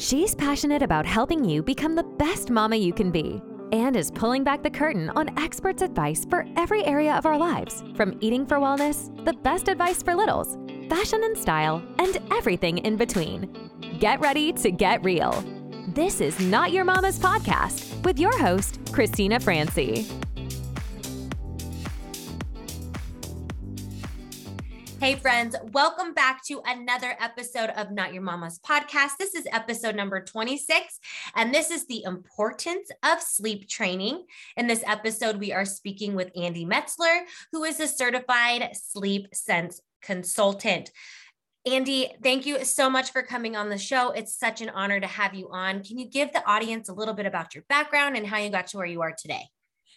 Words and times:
She's 0.00 0.34
passionate 0.34 0.80
about 0.80 1.04
helping 1.04 1.44
you 1.44 1.62
become 1.62 1.94
the 1.94 2.02
best 2.02 2.48
mama 2.48 2.74
you 2.74 2.90
can 2.90 3.10
be 3.10 3.42
and 3.70 3.94
is 3.94 4.10
pulling 4.10 4.42
back 4.42 4.62
the 4.62 4.70
curtain 4.70 5.10
on 5.10 5.38
experts' 5.38 5.82
advice 5.82 6.24
for 6.24 6.46
every 6.56 6.82
area 6.86 7.14
of 7.16 7.26
our 7.26 7.36
lives 7.36 7.84
from 7.96 8.16
eating 8.22 8.46
for 8.46 8.56
wellness, 8.56 9.14
the 9.26 9.34
best 9.34 9.68
advice 9.68 10.02
for 10.02 10.14
littles, 10.14 10.56
fashion 10.88 11.22
and 11.22 11.36
style, 11.36 11.82
and 11.98 12.16
everything 12.32 12.78
in 12.78 12.96
between. 12.96 13.70
Get 13.98 14.20
ready 14.20 14.54
to 14.54 14.70
get 14.70 15.04
real. 15.04 15.44
This 15.88 16.22
is 16.22 16.40
Not 16.40 16.72
Your 16.72 16.86
Mama's 16.86 17.18
Podcast 17.18 18.02
with 18.02 18.18
your 18.18 18.36
host, 18.38 18.80
Christina 18.92 19.38
Francy. 19.38 20.06
Hey, 25.00 25.14
friends, 25.14 25.56
welcome 25.72 26.12
back 26.12 26.44
to 26.44 26.60
another 26.66 27.16
episode 27.18 27.70
of 27.70 27.90
Not 27.90 28.12
Your 28.12 28.22
Mama's 28.22 28.58
podcast. 28.58 29.12
This 29.18 29.34
is 29.34 29.46
episode 29.50 29.96
number 29.96 30.22
26, 30.22 31.00
and 31.34 31.54
this 31.54 31.70
is 31.70 31.86
the 31.86 32.02
importance 32.02 32.90
of 33.02 33.22
sleep 33.22 33.66
training. 33.66 34.26
In 34.58 34.66
this 34.66 34.84
episode, 34.86 35.38
we 35.38 35.54
are 35.54 35.64
speaking 35.64 36.14
with 36.14 36.30
Andi 36.34 36.66
Metzler, 36.66 37.20
who 37.50 37.64
is 37.64 37.80
a 37.80 37.88
certified 37.88 38.76
sleep 38.76 39.34
sense 39.34 39.80
consultant. 40.02 40.90
Andi, 41.66 42.10
thank 42.22 42.44
you 42.44 42.62
so 42.66 42.90
much 42.90 43.10
for 43.10 43.22
coming 43.22 43.56
on 43.56 43.70
the 43.70 43.78
show. 43.78 44.10
It's 44.10 44.38
such 44.38 44.60
an 44.60 44.68
honor 44.68 45.00
to 45.00 45.06
have 45.06 45.32
you 45.32 45.48
on. 45.50 45.82
Can 45.82 45.98
you 45.98 46.10
give 46.10 46.30
the 46.34 46.46
audience 46.46 46.90
a 46.90 46.92
little 46.92 47.14
bit 47.14 47.24
about 47.24 47.54
your 47.54 47.64
background 47.70 48.18
and 48.18 48.26
how 48.26 48.36
you 48.36 48.50
got 48.50 48.66
to 48.66 48.76
where 48.76 48.84
you 48.84 49.00
are 49.00 49.14
today? 49.18 49.48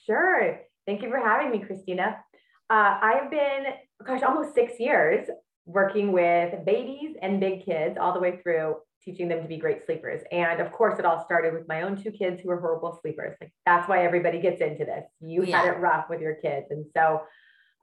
Sure. 0.05 0.61
Thank 0.85 1.01
you 1.01 1.09
for 1.09 1.19
having 1.19 1.51
me, 1.51 1.59
Christina. 1.59 2.23
Uh, 2.69 2.97
I've 3.01 3.29
been, 3.29 3.65
gosh, 4.05 4.23
almost 4.23 4.55
six 4.55 4.79
years 4.79 5.27
working 5.65 6.11
with 6.11 6.65
babies 6.65 7.15
and 7.21 7.39
big 7.39 7.65
kids 7.65 7.97
all 7.99 8.13
the 8.13 8.19
way 8.19 8.39
through 8.41 8.75
teaching 9.03 9.27
them 9.27 9.41
to 9.41 9.47
be 9.47 9.57
great 9.57 9.85
sleepers. 9.85 10.21
And 10.31 10.61
of 10.61 10.71
course, 10.71 10.97
it 10.97 11.05
all 11.05 11.23
started 11.25 11.53
with 11.53 11.67
my 11.67 11.81
own 11.81 12.01
two 12.01 12.11
kids 12.11 12.41
who 12.41 12.49
were 12.49 12.59
horrible 12.59 12.97
sleepers. 13.01 13.35
Like 13.41 13.51
that's 13.65 13.87
why 13.87 14.05
everybody 14.05 14.39
gets 14.39 14.61
into 14.61 14.85
this. 14.85 15.03
You 15.19 15.43
yeah. 15.43 15.61
had 15.61 15.73
it 15.73 15.79
rough 15.79 16.05
with 16.09 16.21
your 16.21 16.35
kids. 16.35 16.67
And 16.69 16.85
so, 16.95 17.21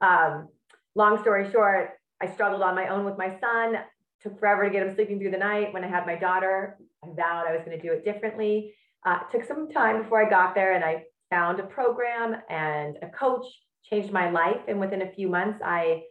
um, 0.01 0.49
long 0.95 1.21
story 1.21 1.51
short, 1.51 1.91
I 2.21 2.31
struggled 2.33 2.61
on 2.61 2.75
my 2.75 2.87
own 2.87 3.05
with 3.05 3.17
my 3.17 3.37
son. 3.39 3.77
Took 4.23 4.39
forever 4.39 4.65
to 4.65 4.69
get 4.69 4.85
him 4.85 4.93
sleeping 4.93 5.19
through 5.19 5.31
the 5.31 5.37
night. 5.37 5.73
When 5.73 5.83
I 5.83 5.87
had 5.87 6.05
my 6.05 6.15
daughter, 6.15 6.77
I 7.03 7.07
vowed 7.15 7.47
I 7.47 7.55
was 7.55 7.63
going 7.65 7.79
to 7.79 7.81
do 7.81 7.93
it 7.93 8.05
differently. 8.05 8.75
Uh, 9.03 9.19
took 9.31 9.43
some 9.43 9.71
time 9.71 10.03
before 10.03 10.23
I 10.23 10.29
got 10.29 10.53
there, 10.53 10.73
and 10.73 10.83
I 10.83 11.05
found 11.31 11.59
a 11.59 11.63
program 11.63 12.35
and 12.49 12.97
a 13.01 13.07
coach 13.07 13.45
changed 13.91 14.11
my 14.11 14.29
life. 14.29 14.61
And 14.67 14.79
within 14.79 15.01
a 15.01 15.11
few 15.11 15.27
months, 15.27 15.59
I 15.63 16.03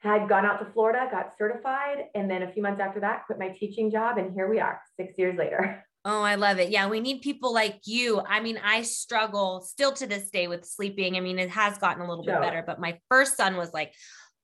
had 0.00 0.28
gone 0.28 0.44
out 0.44 0.58
to 0.58 0.70
Florida, 0.72 1.08
got 1.10 1.32
certified, 1.38 2.04
and 2.14 2.30
then 2.30 2.42
a 2.42 2.52
few 2.52 2.62
months 2.62 2.80
after 2.80 3.00
that, 3.00 3.24
quit 3.26 3.38
my 3.38 3.48
teaching 3.48 3.90
job. 3.90 4.18
And 4.18 4.34
here 4.34 4.48
we 4.48 4.60
are, 4.60 4.80
six 4.96 5.14
years 5.18 5.36
later. 5.38 5.84
Oh, 6.06 6.20
I 6.20 6.34
love 6.34 6.58
it. 6.58 6.68
Yeah, 6.68 6.90
we 6.90 7.00
need 7.00 7.22
people 7.22 7.54
like 7.54 7.80
you. 7.86 8.20
I 8.20 8.40
mean, 8.40 8.60
I 8.62 8.82
struggle 8.82 9.62
still 9.62 9.90
to 9.92 10.06
this 10.06 10.28
day 10.28 10.48
with 10.48 10.66
sleeping. 10.66 11.16
I 11.16 11.20
mean, 11.20 11.38
it 11.38 11.48
has 11.48 11.78
gotten 11.78 12.02
a 12.02 12.06
little 12.06 12.22
bit 12.22 12.38
better, 12.42 12.62
but 12.62 12.78
my 12.78 12.98
first 13.08 13.38
son 13.38 13.56
was 13.56 13.72
like 13.72 13.94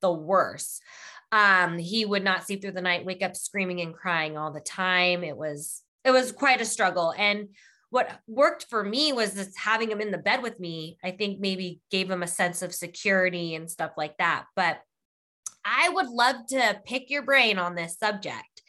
the 0.01 0.11
worst. 0.11 0.81
Um, 1.33 1.77
he 1.77 2.07
would 2.07 2.25
not 2.25 2.47
sleep 2.47 2.63
through 2.63 2.73
the 2.73 2.81
night, 2.81 3.05
wake 3.05 3.23
up 3.23 3.37
screaming 3.37 3.83
and 3.83 3.93
crying 3.93 4.39
all 4.39 4.53
the 4.53 4.61
time. 4.61 5.23
It 5.23 5.37
was 5.37 5.83
it 6.03 6.13
was 6.13 6.33
quite 6.33 6.63
a 6.63 6.65
struggle. 6.65 7.13
And 7.15 7.49
what 7.91 8.21
worked 8.27 8.67
for 8.71 8.83
me 8.83 9.13
was 9.13 9.33
this 9.33 9.57
having 9.57 9.91
him 9.91 10.01
in 10.01 10.11
the 10.11 10.19
bed 10.19 10.43
with 10.43 10.59
me 10.59 10.97
i 11.05 11.11
think 11.11 11.41
maybe 11.41 11.81
gave 11.91 12.11
him 12.11 12.23
a 12.23 12.29
sense 12.29 12.63
of 12.63 12.75
security 12.75 13.55
and 13.55 13.71
stuff 13.71 13.93
like 13.97 14.17
that 14.19 14.47
but 14.57 14.81
i 15.65 15.89
would 15.89 16.09
love 16.09 16.47
to 16.49 16.81
pick 16.85 17.11
your 17.11 17.23
brain 17.23 17.59
on 17.59 17.75
this 17.75 17.99
subject. 17.99 18.63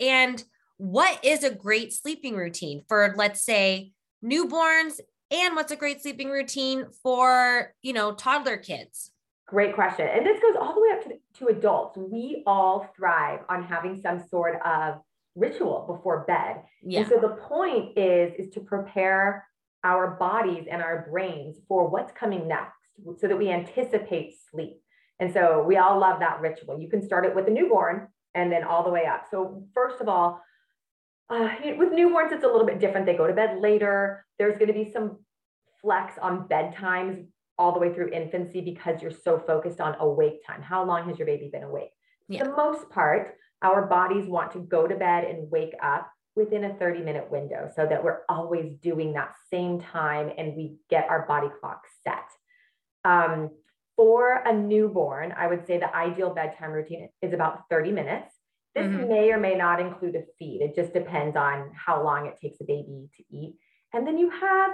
And 0.00 0.42
what 0.76 1.24
is 1.24 1.42
a 1.42 1.54
great 1.54 1.92
sleeping 1.92 2.36
routine 2.36 2.82
for 2.88 3.14
let's 3.16 3.42
say 3.42 3.92
newborns 4.24 5.00
and 5.30 5.56
what's 5.56 5.72
a 5.72 5.76
great 5.76 6.02
sleeping 6.02 6.30
routine 6.30 6.86
for 7.02 7.74
you 7.82 7.92
know 7.92 8.14
toddler 8.14 8.56
kids? 8.56 9.10
Great 9.46 9.74
question. 9.74 10.06
And 10.06 10.26
this 10.26 10.38
goes 10.40 10.56
all 10.60 10.74
the 10.74 10.80
way 10.80 10.88
up 10.92 11.04
to, 11.04 11.38
to 11.38 11.46
adults. 11.46 11.96
We 11.96 12.42
all 12.46 12.86
thrive 12.94 13.40
on 13.48 13.64
having 13.64 14.00
some 14.02 14.22
sort 14.28 14.60
of 14.64 15.00
ritual 15.38 15.84
before 15.86 16.24
bed. 16.26 16.62
Yeah. 16.82 17.00
And 17.00 17.08
so 17.08 17.18
the 17.20 17.36
point 17.48 17.96
is 17.96 18.32
is 18.38 18.52
to 18.54 18.60
prepare 18.60 19.46
our 19.84 20.16
bodies 20.16 20.66
and 20.70 20.82
our 20.82 21.06
brains 21.10 21.56
for 21.68 21.88
what's 21.88 22.12
coming 22.12 22.48
next 22.48 22.78
so 23.18 23.28
that 23.28 23.36
we 23.36 23.50
anticipate 23.50 24.34
sleep. 24.50 24.80
And 25.20 25.32
so 25.32 25.62
we 25.62 25.76
all 25.76 25.98
love 25.98 26.20
that 26.20 26.40
ritual. 26.40 26.80
You 26.80 26.88
can 26.88 27.02
start 27.02 27.24
it 27.24 27.34
with 27.34 27.46
a 27.46 27.50
newborn 27.50 28.08
and 28.34 28.50
then 28.52 28.64
all 28.64 28.84
the 28.84 28.90
way 28.90 29.06
up. 29.06 29.26
So 29.30 29.64
first 29.74 30.00
of 30.00 30.08
all, 30.08 30.40
uh, 31.30 31.48
with 31.76 31.90
newborns, 31.90 32.32
it's 32.32 32.44
a 32.44 32.46
little 32.46 32.66
bit 32.66 32.80
different. 32.80 33.06
They 33.06 33.16
go 33.16 33.26
to 33.26 33.34
bed 33.34 33.58
later. 33.60 34.24
There's 34.38 34.54
going 34.54 34.68
to 34.68 34.72
be 34.72 34.90
some 34.92 35.18
flex 35.80 36.14
on 36.20 36.48
bedtimes 36.48 37.26
all 37.58 37.72
the 37.72 37.80
way 37.80 37.92
through 37.92 38.10
infancy 38.10 38.60
because 38.60 39.02
you're 39.02 39.10
so 39.10 39.38
focused 39.38 39.80
on 39.80 39.96
awake 39.98 40.46
time. 40.46 40.62
How 40.62 40.84
long 40.84 41.08
has 41.08 41.18
your 41.18 41.26
baby 41.26 41.50
been 41.52 41.64
awake? 41.64 41.90
Yeah. 42.28 42.44
The 42.44 42.50
most 42.50 42.90
part, 42.90 43.34
our 43.62 43.86
bodies 43.86 44.28
want 44.28 44.52
to 44.52 44.60
go 44.60 44.86
to 44.86 44.94
bed 44.94 45.24
and 45.24 45.50
wake 45.50 45.74
up 45.82 46.10
within 46.36 46.64
a 46.64 46.74
30 46.74 47.00
minute 47.00 47.30
window 47.30 47.68
so 47.74 47.86
that 47.86 48.02
we're 48.02 48.20
always 48.28 48.74
doing 48.80 49.12
that 49.14 49.34
same 49.52 49.80
time 49.80 50.30
and 50.38 50.56
we 50.56 50.76
get 50.88 51.08
our 51.08 51.26
body 51.26 51.48
clock 51.60 51.82
set. 52.04 52.24
Um, 53.04 53.50
for 53.96 54.42
a 54.46 54.52
newborn, 54.52 55.34
I 55.36 55.48
would 55.48 55.66
say 55.66 55.78
the 55.78 55.94
ideal 55.94 56.32
bedtime 56.32 56.70
routine 56.70 57.08
is 57.20 57.32
about 57.32 57.64
30 57.68 57.90
minutes. 57.90 58.32
This 58.76 58.86
mm-hmm. 58.86 59.08
may 59.08 59.32
or 59.32 59.40
may 59.40 59.56
not 59.56 59.80
include 59.80 60.14
a 60.14 60.22
feed. 60.38 60.60
It 60.62 60.76
just 60.76 60.92
depends 60.92 61.36
on 61.36 61.72
how 61.74 62.04
long 62.04 62.26
it 62.26 62.38
takes 62.40 62.60
a 62.60 62.64
baby 62.64 63.08
to 63.16 63.24
eat. 63.36 63.56
And 63.92 64.06
then 64.06 64.16
you 64.16 64.30
have 64.30 64.70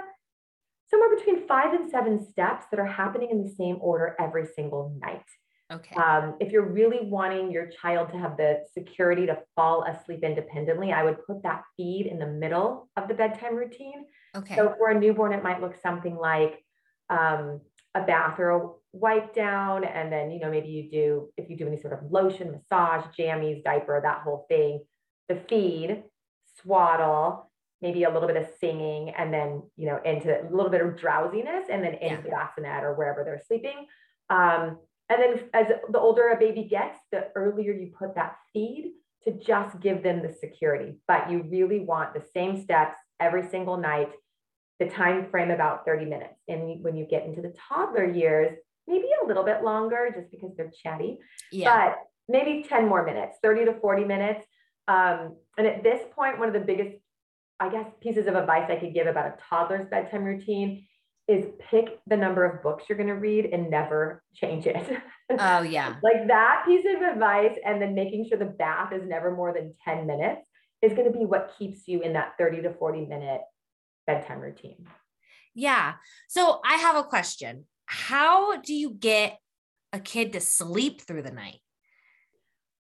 somewhere 0.91 1.15
between 1.15 1.47
five 1.47 1.73
and 1.73 1.89
seven 1.89 2.23
steps 2.29 2.65
that 2.69 2.79
are 2.79 2.85
happening 2.85 3.29
in 3.31 3.43
the 3.43 3.49
same 3.49 3.77
order 3.81 4.15
every 4.19 4.45
single 4.55 4.95
night. 5.01 5.23
Okay. 5.71 5.95
Um, 5.95 6.35
if 6.39 6.51
you're 6.51 6.69
really 6.69 6.99
wanting 7.01 7.51
your 7.51 7.67
child 7.67 8.11
to 8.11 8.17
have 8.17 8.37
the 8.37 8.63
security 8.73 9.25
to 9.25 9.39
fall 9.55 9.83
asleep 9.83 10.23
independently, 10.23 10.91
I 10.91 11.03
would 11.03 11.25
put 11.25 11.41
that 11.43 11.63
feed 11.75 12.05
in 12.05 12.19
the 12.19 12.27
middle 12.27 12.87
of 12.95 13.07
the 13.07 13.15
bedtime 13.15 13.55
routine. 13.55 14.05
Okay. 14.35 14.55
So 14.55 14.75
for 14.77 14.89
a 14.89 14.99
newborn, 14.99 15.33
it 15.33 15.41
might 15.41 15.61
look 15.61 15.75
something 15.81 16.15
like 16.15 16.63
um, 17.09 17.61
a 17.95 18.01
bath 18.01 18.39
or 18.39 18.49
a 18.49 18.69
wipe 18.91 19.33
down. 19.33 19.83
And 19.85 20.11
then, 20.11 20.29
you 20.29 20.39
know, 20.39 20.51
maybe 20.51 20.67
you 20.67 20.89
do, 20.91 21.29
if 21.35 21.49
you 21.49 21.57
do 21.57 21.67
any 21.67 21.81
sort 21.81 21.93
of 21.93 22.11
lotion, 22.11 22.51
massage, 22.51 23.05
jammies, 23.17 23.63
diaper, 23.63 23.99
that 23.99 24.21
whole 24.21 24.45
thing, 24.47 24.83
the 25.29 25.35
feed, 25.49 26.03
swaddle, 26.61 27.49
maybe 27.81 28.03
a 28.03 28.09
little 28.09 28.27
bit 28.27 28.37
of 28.37 28.47
singing, 28.59 29.09
and 29.09 29.33
then, 29.33 29.63
you 29.77 29.87
know, 29.87 29.99
into 30.05 30.29
a 30.29 30.45
little 30.49 30.69
bit 30.69 30.81
of 30.81 30.95
drowsiness 30.95 31.65
and 31.71 31.83
then 31.83 31.95
into 31.95 32.05
yeah. 32.05 32.21
the 32.21 32.29
bassinet 32.29 32.83
or 32.83 32.93
wherever 32.93 33.23
they're 33.23 33.41
sleeping. 33.47 33.87
Um, 34.29 34.77
and 35.09 35.21
then 35.21 35.49
as 35.53 35.67
the 35.89 35.99
older 35.99 36.29
a 36.29 36.37
baby 36.37 36.63
gets, 36.63 36.97
the 37.11 37.27
earlier 37.35 37.73
you 37.73 37.91
put 37.97 38.15
that 38.15 38.37
feed 38.53 38.93
to 39.23 39.33
just 39.33 39.79
give 39.79 40.03
them 40.03 40.21
the 40.21 40.33
security. 40.33 40.95
But 41.07 41.29
you 41.29 41.43
really 41.43 41.79
want 41.79 42.13
the 42.13 42.23
same 42.33 42.61
steps 42.63 42.97
every 43.19 43.47
single 43.49 43.77
night, 43.77 44.11
the 44.79 44.89
time 44.89 45.29
frame 45.29 45.51
about 45.51 45.85
30 45.85 46.05
minutes. 46.05 46.39
And 46.47 46.83
when 46.83 46.95
you 46.95 47.05
get 47.05 47.25
into 47.25 47.41
the 47.41 47.53
toddler 47.69 48.05
years, 48.05 48.57
maybe 48.87 49.07
a 49.23 49.27
little 49.27 49.43
bit 49.43 49.63
longer 49.63 50.11
just 50.15 50.31
because 50.31 50.51
they're 50.57 50.71
chatty, 50.83 51.19
yeah. 51.51 51.89
but 51.89 51.97
maybe 52.27 52.65
10 52.67 52.87
more 52.87 53.05
minutes, 53.05 53.37
30 53.41 53.65
to 53.65 53.73
40 53.73 54.05
minutes. 54.05 54.45
Um, 54.87 55.37
and 55.57 55.67
at 55.67 55.83
this 55.83 56.01
point, 56.15 56.39
one 56.39 56.47
of 56.47 56.53
the 56.53 56.59
biggest, 56.59 56.97
I 57.59 57.69
guess, 57.69 57.87
pieces 58.01 58.27
of 58.27 58.35
advice 58.35 58.69
I 58.69 58.75
could 58.75 58.93
give 58.93 59.07
about 59.07 59.27
a 59.27 59.35
toddler's 59.49 59.87
bedtime 59.89 60.23
routine 60.23 60.85
is 61.27 61.45
pick 61.71 61.99
the 62.05 62.17
number 62.17 62.45
of 62.45 62.61
books 62.61 62.85
you're 62.87 62.97
going 62.97 63.09
to 63.09 63.15
read 63.15 63.45
and 63.45 63.69
never 63.69 64.23
change 64.35 64.67
it. 64.67 65.01
Oh, 65.39 65.61
yeah. 65.63 65.95
like 66.03 66.27
that 66.27 66.63
piece 66.65 66.85
of 66.95 67.01
advice, 67.01 67.57
and 67.65 67.81
then 67.81 67.95
making 67.95 68.27
sure 68.27 68.37
the 68.37 68.45
bath 68.45 68.93
is 68.93 69.07
never 69.07 69.35
more 69.35 69.53
than 69.53 69.73
10 69.83 70.05
minutes 70.05 70.47
is 70.81 70.93
going 70.93 71.11
to 71.11 71.17
be 71.17 71.25
what 71.25 71.53
keeps 71.57 71.87
you 71.87 72.01
in 72.01 72.13
that 72.13 72.33
30 72.37 72.61
to 72.63 72.73
40 72.73 73.05
minute 73.05 73.41
bedtime 74.05 74.39
routine. 74.39 74.85
Yeah. 75.55 75.93
So 76.27 76.59
I 76.63 76.75
have 76.75 76.95
a 76.95 77.03
question. 77.03 77.65
How 77.85 78.57
do 78.57 78.73
you 78.73 78.91
get 78.91 79.39
a 79.93 79.99
kid 79.99 80.33
to 80.33 80.41
sleep 80.41 81.01
through 81.01 81.23
the 81.23 81.31
night? 81.31 81.59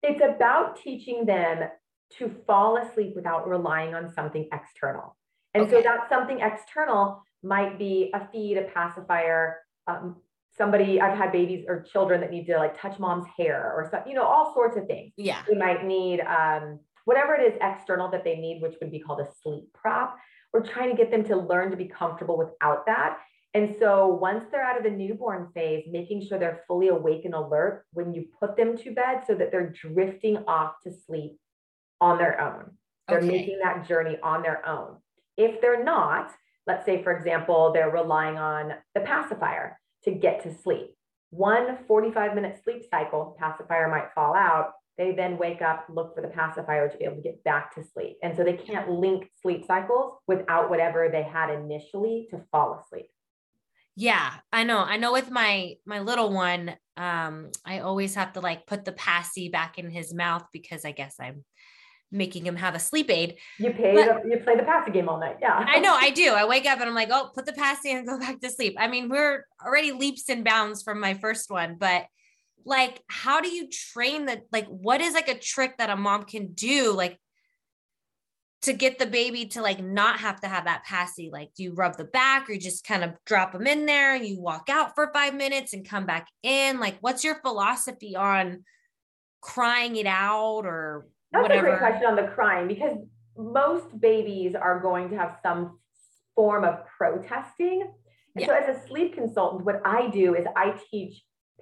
It's 0.01 0.21
about 0.24 0.81
teaching 0.81 1.25
them 1.25 1.69
to 2.18 2.36
fall 2.48 2.77
asleep 2.77 3.13
without 3.15 3.48
relying 3.48 3.94
on 3.94 4.12
something 4.13 4.48
external. 4.51 5.15
And 5.54 5.63
okay. 5.63 5.71
so 5.74 5.81
that's 5.81 6.10
something 6.10 6.39
external 6.39 7.24
might 7.43 7.79
be 7.79 8.11
a 8.13 8.27
feed, 8.31 8.57
a 8.57 8.63
pacifier, 8.63 9.59
um, 9.88 10.17
somebody 10.57 10.99
I've 11.01 11.17
had 11.17 11.31
babies 11.31 11.65
or 11.67 11.81
children 11.81 12.21
that 12.21 12.31
need 12.31 12.45
to 12.47 12.57
like 12.57 12.79
touch 12.79 12.99
mom's 12.99 13.25
hair 13.38 13.73
or 13.75 13.88
something, 13.89 14.11
you 14.11 14.17
know, 14.17 14.25
all 14.25 14.53
sorts 14.53 14.77
of 14.77 14.85
things. 14.88 15.13
Yeah. 15.17 15.41
They 15.47 15.55
might 15.55 15.85
need 15.85 16.21
um, 16.21 16.79
whatever 17.05 17.35
it 17.35 17.53
is 17.53 17.57
external 17.61 18.09
that 18.11 18.23
they 18.23 18.35
need, 18.35 18.61
which 18.61 18.75
would 18.81 18.91
be 18.91 18.99
called 18.99 19.21
a 19.21 19.27
sleep 19.41 19.69
prop. 19.73 20.17
We're 20.53 20.65
trying 20.65 20.91
to 20.91 20.97
get 20.97 21.11
them 21.11 21.23
to 21.25 21.35
learn 21.38 21.71
to 21.71 21.77
be 21.77 21.85
comfortable 21.85 22.38
without 22.38 22.85
that. 22.85 23.17
And 23.53 23.75
so 23.79 24.07
once 24.07 24.45
they're 24.51 24.63
out 24.63 24.77
of 24.77 24.83
the 24.83 24.89
newborn 24.89 25.49
phase, 25.53 25.85
making 25.89 26.25
sure 26.25 26.39
they're 26.39 26.63
fully 26.67 26.88
awake 26.88 27.25
and 27.25 27.33
alert 27.33 27.85
when 27.93 28.13
you 28.13 28.27
put 28.39 28.55
them 28.55 28.77
to 28.77 28.93
bed 28.93 29.23
so 29.27 29.35
that 29.35 29.51
they're 29.51 29.69
drifting 29.69 30.38
off 30.47 30.75
to 30.83 30.91
sleep 30.91 31.38
on 31.99 32.17
their 32.17 32.39
own. 32.39 32.71
They're 33.07 33.17
okay. 33.17 33.27
making 33.27 33.59
that 33.63 33.88
journey 33.88 34.17
on 34.23 34.41
their 34.41 34.67
own. 34.67 34.97
If 35.38 35.59
they're 35.59 35.83
not, 35.83 36.31
let's 36.68 36.86
say, 36.86 37.04
for 37.04 37.16
example, 37.16 37.72
they're 37.74 37.90
relying 37.90 38.38
on 38.38 38.74
the 38.96 39.02
pacifier 39.02 39.80
to 40.04 40.12
get 40.12 40.44
to 40.44 40.54
sleep. 40.54 40.96
One 41.30 41.78
45 41.88 42.36
minute 42.36 42.60
sleep 42.63 42.84
cycle, 42.90 43.36
pacifier 43.40 43.90
might 43.90 44.13
fall 44.13 44.36
out. 44.36 44.72
They 44.98 45.13
then 45.13 45.38
wake 45.38 45.62
up, 45.62 45.86
look 45.90 46.13
for 46.13 46.22
the 46.22 46.28
pacifier 46.28 46.90
to 46.90 46.98
be 46.98 47.06
able 47.06 47.16
to 47.16 47.22
get 47.22 47.44
back 47.44 47.74
to 47.75 47.84
sleep. 47.84 48.18
And 48.22 48.36
so 48.36 48.44
they 48.44 48.54
can't 48.54 48.90
link 48.90 49.30
sleep 49.42 49.66
cycles 49.66 50.16
without 50.28 50.69
whatever 50.69 51.10
they 51.10 51.24
had 51.24 51.50
initially 51.50 52.28
to 52.31 52.44
fall 52.52 52.84
asleep. 52.84 53.08
Yeah, 53.96 54.31
I 54.54 54.63
know. 54.63 54.80
I 54.80 54.98
know 54.98 55.12
with 55.12 55.31
my 55.31 55.75
my 55.86 56.00
little 56.00 56.31
one, 56.31 56.75
um, 56.98 57.52
I 57.66 57.80
always 57.80 58.16
have 58.16 58.34
to 58.34 58.40
like 58.42 58.66
put 58.66 58.86
the 58.86 58.94
passy 58.94 59.50
back 59.50 59.78
in 59.78 59.90
his 59.90 60.13
mouth 60.13 60.44
because 60.54 60.86
I 60.86 60.92
guess 60.92 61.16
I'm 61.19 61.44
making 62.12 62.46
him 62.46 62.56
have 62.56 62.75
a 62.75 62.80
sleep 62.80 63.10
aid. 63.10 63.38
You 63.58 63.72
pay 63.72 63.94
but, 63.94 64.24
the, 64.24 64.30
you 64.30 64.38
play 64.38 64.56
the 64.56 64.63
passy 64.63 64.92
game 64.92 65.08
all 65.08 65.19
night. 65.19 65.38
Yeah. 65.42 65.54
I 65.54 65.80
know, 65.80 65.96
I 65.96 66.10
do. 66.10 66.34
I 66.34 66.46
wake 66.46 66.66
up 66.66 66.80
and 66.80 66.90
I'm 66.90 66.96
like, 66.96 67.10
oh, 67.12 67.31
put 67.34 67.46
the 67.46 67.54
passy 67.54 67.92
and 67.92 68.06
go 68.08 68.19
back 68.19 68.42
to 68.42 68.50
sleep. 68.50 68.75
I 68.78 68.88
mean, 68.88 69.10
we're 69.10 69.46
already 69.63 69.92
leaps 69.92 70.30
and 70.30 70.44
bounds 70.44 70.84
from 70.84 71.00
my 71.00 71.13
first 71.16 71.50
one, 71.50 71.78
but 71.80 72.06
like 72.66 73.02
how 73.08 73.42
do 73.42 73.50
you 73.50 73.68
train 73.69 74.25
the 74.25 74.42
like 74.52 74.68
what 74.68 75.02
is 75.02 75.13
like 75.13 75.28
a 75.28 75.38
trick 75.38 75.78
that 75.78 75.90
a 75.90 75.96
mom 75.96 76.24
can 76.24 76.54
do 76.54 76.92
like 76.94 77.19
to 78.62 78.74
get 78.74 79.00
the 79.00 79.08
baby 79.08 79.48
to 79.48 79.62
like 79.62 79.84
not 79.84 80.19
have 80.19 80.40
to 80.40 80.48
have 80.48 80.66
that 80.66 80.84
passy 80.84 81.30
like 81.31 81.50
do 81.56 81.63
you 81.63 81.74
rub 81.74 81.98
the 81.98 82.04
back 82.04 82.48
or 82.48 82.54
you 82.54 82.60
just 82.60 82.86
kind 82.86 83.04
of 83.04 83.12
drop 83.25 83.54
them 83.54 83.66
in 83.66 83.86
there 83.86 84.16
and 84.16 84.25
you 84.25 84.40
walk 84.40 84.69
out 84.69 84.94
for 84.94 85.12
five 85.13 85.34
minutes 85.34 85.74
and 85.74 85.88
come 85.88 86.06
back 86.06 86.28
in 86.44 86.80
like 86.80 86.98
what's 87.02 87.24
your 87.24 87.36
philosophy 87.42 88.16
on 88.16 88.63
crying 89.42 89.96
it 89.96 90.06
out 90.06 90.66
or 90.66 91.08
that's 91.31 91.44
whatever? 91.44 91.68
a 91.68 91.69
great 91.72 91.80
question 91.80 92.06
on 92.06 92.16
the 92.16 92.31
crying 92.33 92.68
because 92.68 92.98
most 93.38 94.00
babies 94.00 94.56
are 94.56 94.80
going 94.80 95.10
to 95.10 95.18
have 95.18 95.38
some 95.42 95.80
form 96.36 96.63
of 96.63 96.80
protesting 96.98 97.81
and 98.36 98.42
yeah. 98.42 98.48
so 98.48 98.54
as 98.54 98.75
a 98.75 98.88
sleep 98.88 99.13
consultant 99.13 99.66
what 99.66 99.81
i 99.86 100.10
do 100.10 100.36
is 100.36 100.45
i 100.56 100.74
teach 100.89 101.22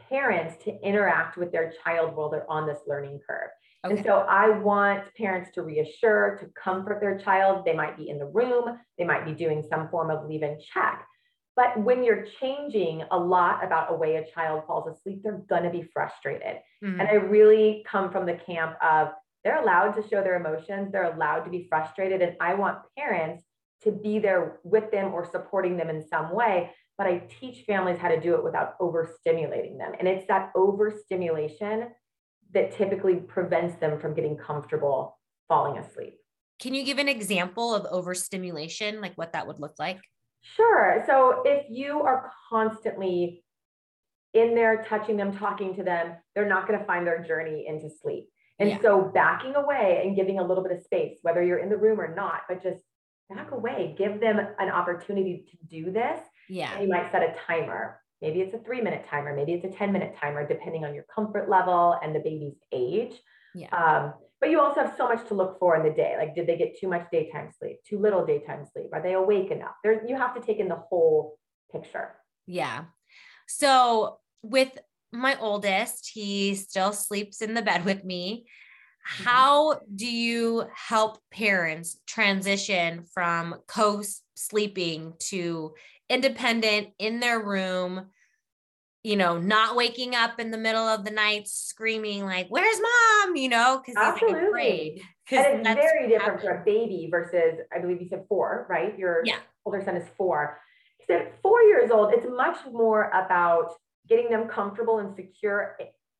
parents 0.09 0.63
to 0.63 0.71
interact 0.81 1.37
with 1.37 1.51
their 1.51 1.73
child 1.83 2.15
while 2.15 2.29
they're 2.29 2.49
on 2.49 2.65
this 2.67 2.79
learning 2.87 3.19
curve 3.27 3.49
Okay. 3.85 3.95
And 3.95 4.05
so 4.05 4.25
I 4.29 4.49
want 4.49 5.03
parents 5.15 5.51
to 5.55 5.61
reassure, 5.61 6.37
to 6.41 6.47
comfort 6.61 6.99
their 6.99 7.17
child. 7.17 7.63
They 7.65 7.73
might 7.73 7.97
be 7.97 8.09
in 8.09 8.19
the 8.19 8.25
room, 8.25 8.77
they 8.97 9.05
might 9.05 9.25
be 9.25 9.33
doing 9.33 9.63
some 9.69 9.87
form 9.89 10.11
of 10.11 10.27
leave 10.27 10.43
and 10.43 10.59
check. 10.73 11.05
But 11.55 11.79
when 11.81 12.03
you're 12.03 12.25
changing 12.39 13.03
a 13.11 13.17
lot 13.17 13.63
about 13.63 13.91
a 13.91 13.95
way 13.95 14.15
a 14.15 14.25
child 14.33 14.63
falls 14.65 14.95
asleep, 14.95 15.21
they're 15.23 15.41
going 15.49 15.63
to 15.63 15.69
be 15.69 15.83
frustrated. 15.93 16.57
Mm-hmm. 16.83 16.99
And 16.99 17.09
I 17.09 17.13
really 17.13 17.85
come 17.89 18.11
from 18.11 18.25
the 18.25 18.35
camp 18.45 18.75
of 18.81 19.09
they're 19.49 19.63
allowed 19.63 19.93
to 19.93 20.07
show 20.07 20.21
their 20.21 20.35
emotions, 20.35 20.91
they're 20.91 21.11
allowed 21.11 21.39
to 21.39 21.49
be 21.49 21.65
frustrated. 21.67 22.21
And 22.21 22.35
I 22.39 22.53
want 22.53 22.77
parents 22.95 23.43
to 23.81 23.91
be 23.91 24.19
there 24.19 24.59
with 24.63 24.91
them 24.91 25.11
or 25.11 25.25
supporting 25.25 25.75
them 25.75 25.89
in 25.89 26.07
some 26.07 26.35
way. 26.35 26.69
But 26.99 27.07
I 27.07 27.23
teach 27.39 27.65
families 27.65 27.97
how 27.97 28.09
to 28.09 28.19
do 28.19 28.35
it 28.35 28.43
without 28.43 28.77
overstimulating 28.77 29.79
them. 29.79 29.93
And 29.97 30.07
it's 30.07 30.27
that 30.27 30.51
overstimulation 30.55 31.87
that 32.53 32.73
typically 32.73 33.15
prevents 33.15 33.79
them 33.79 33.99
from 33.99 34.13
getting 34.13 34.37
comfortable 34.37 35.17
falling 35.47 35.79
asleep. 35.79 36.17
Can 36.59 36.75
you 36.75 36.83
give 36.83 36.99
an 36.99 37.07
example 37.07 37.73
of 37.73 37.85
overstimulation, 37.85 39.01
like 39.01 39.13
what 39.15 39.33
that 39.33 39.47
would 39.47 39.59
look 39.59 39.79
like? 39.79 39.99
Sure. 40.41 41.03
So 41.07 41.41
if 41.43 41.65
you 41.69 42.01
are 42.01 42.31
constantly 42.49 43.43
in 44.35 44.53
there 44.53 44.85
touching 44.87 45.17
them, 45.17 45.35
talking 45.35 45.73
to 45.75 45.83
them, 45.83 46.17
they're 46.35 46.47
not 46.47 46.67
going 46.67 46.77
to 46.77 46.85
find 46.85 47.07
their 47.07 47.23
journey 47.23 47.65
into 47.67 47.89
sleep. 47.89 48.29
And 48.59 48.69
yeah. 48.69 48.81
so 48.81 49.09
backing 49.13 49.55
away 49.55 50.01
and 50.03 50.15
giving 50.15 50.39
a 50.39 50.45
little 50.45 50.63
bit 50.63 50.73
of 50.73 50.83
space, 50.83 51.17
whether 51.21 51.41
you're 51.43 51.59
in 51.59 51.69
the 51.69 51.77
room 51.77 51.99
or 51.99 52.13
not, 52.13 52.41
but 52.47 52.61
just 52.61 52.81
back 53.29 53.51
away, 53.51 53.95
give 53.97 54.19
them 54.19 54.39
an 54.59 54.69
opportunity 54.69 55.45
to 55.51 55.57
do 55.67 55.91
this. 55.91 56.19
Yeah. 56.49 56.73
And 56.73 56.83
you 56.83 56.89
might 56.89 57.11
set 57.11 57.21
a 57.21 57.35
timer. 57.47 58.01
Maybe 58.21 58.41
it's 58.41 58.53
a 58.53 58.59
three 58.59 58.81
minute 58.81 59.05
timer, 59.09 59.33
maybe 59.33 59.53
it's 59.53 59.63
a 59.63 59.77
10 59.77 59.93
minute 59.93 60.15
timer, 60.19 60.45
depending 60.45 60.83
on 60.83 60.93
your 60.93 61.05
comfort 61.13 61.49
level 61.49 61.97
and 62.03 62.13
the 62.13 62.19
baby's 62.19 62.57
age. 62.73 63.13
Yeah. 63.55 63.69
Um, 63.69 64.13
but 64.41 64.49
you 64.49 64.59
also 64.59 64.81
have 64.81 64.93
so 64.97 65.07
much 65.07 65.27
to 65.27 65.33
look 65.33 65.59
for 65.59 65.75
in 65.75 65.83
the 65.83 65.93
day. 65.93 66.15
Like, 66.17 66.35
did 66.35 66.47
they 66.47 66.57
get 66.57 66.77
too 66.79 66.87
much 66.87 67.07
daytime 67.11 67.49
sleep, 67.57 67.77
too 67.85 67.99
little 67.99 68.25
daytime 68.25 68.65
sleep? 68.71 68.87
Are 68.93 69.01
they 69.01 69.13
awake 69.13 69.51
enough? 69.51 69.75
There, 69.83 70.05
you 70.07 70.15
have 70.15 70.33
to 70.35 70.41
take 70.41 70.59
in 70.59 70.69
the 70.69 70.75
whole 70.75 71.37
picture. 71.71 72.15
Yeah. 72.45 72.85
So 73.47 74.19
with 74.41 74.71
my 75.11 75.37
oldest, 75.39 76.11
he 76.13 76.55
still 76.55 76.93
sleeps 76.93 77.41
in 77.41 77.53
the 77.53 77.61
bed 77.61 77.85
with 77.85 78.03
me. 78.03 78.45
Mm-hmm. 78.45 79.23
How 79.23 79.79
do 79.95 80.05
you 80.05 80.65
help 80.73 81.17
parents 81.31 81.97
transition 82.05 83.05
from 83.13 83.55
co 83.67 84.03
sleeping 84.35 85.13
to 85.19 85.73
independent 86.09 86.89
in 86.99 87.19
their 87.19 87.39
room, 87.39 88.07
you 89.03 89.15
know, 89.15 89.37
not 89.37 89.75
waking 89.75 90.15
up 90.15 90.39
in 90.39 90.51
the 90.51 90.57
middle 90.57 90.85
of 90.87 91.05
the 91.05 91.11
night 91.11 91.47
screaming 91.47 92.25
like, 92.25 92.47
"Where's 92.49 92.79
mom?" 92.79 93.35
You 93.35 93.49
know, 93.49 93.81
because 93.83 93.95
like 93.95 94.21
afraid. 94.21 95.01
And 95.31 95.67
it's 95.67 95.91
very 95.91 96.09
different 96.09 96.41
for 96.41 96.49
a 96.49 96.63
baby 96.65 97.07
versus, 97.09 97.59
I 97.73 97.79
believe 97.79 98.01
you 98.01 98.07
said 98.07 98.25
four, 98.27 98.65
right? 98.67 98.97
Your 98.97 99.21
yeah. 99.25 99.37
older 99.63 99.81
son 99.83 99.95
is 99.95 100.07
four. 100.17 100.59
Because 100.97 101.21
at 101.21 101.41
four 101.41 101.61
years 101.61 101.91
old, 101.91 102.13
it's 102.13 102.25
much 102.27 102.57
more 102.71 103.09
about 103.09 103.75
getting 104.09 104.29
them 104.29 104.47
comfortable 104.47 104.99
and 104.99 105.15
secure 105.15 105.77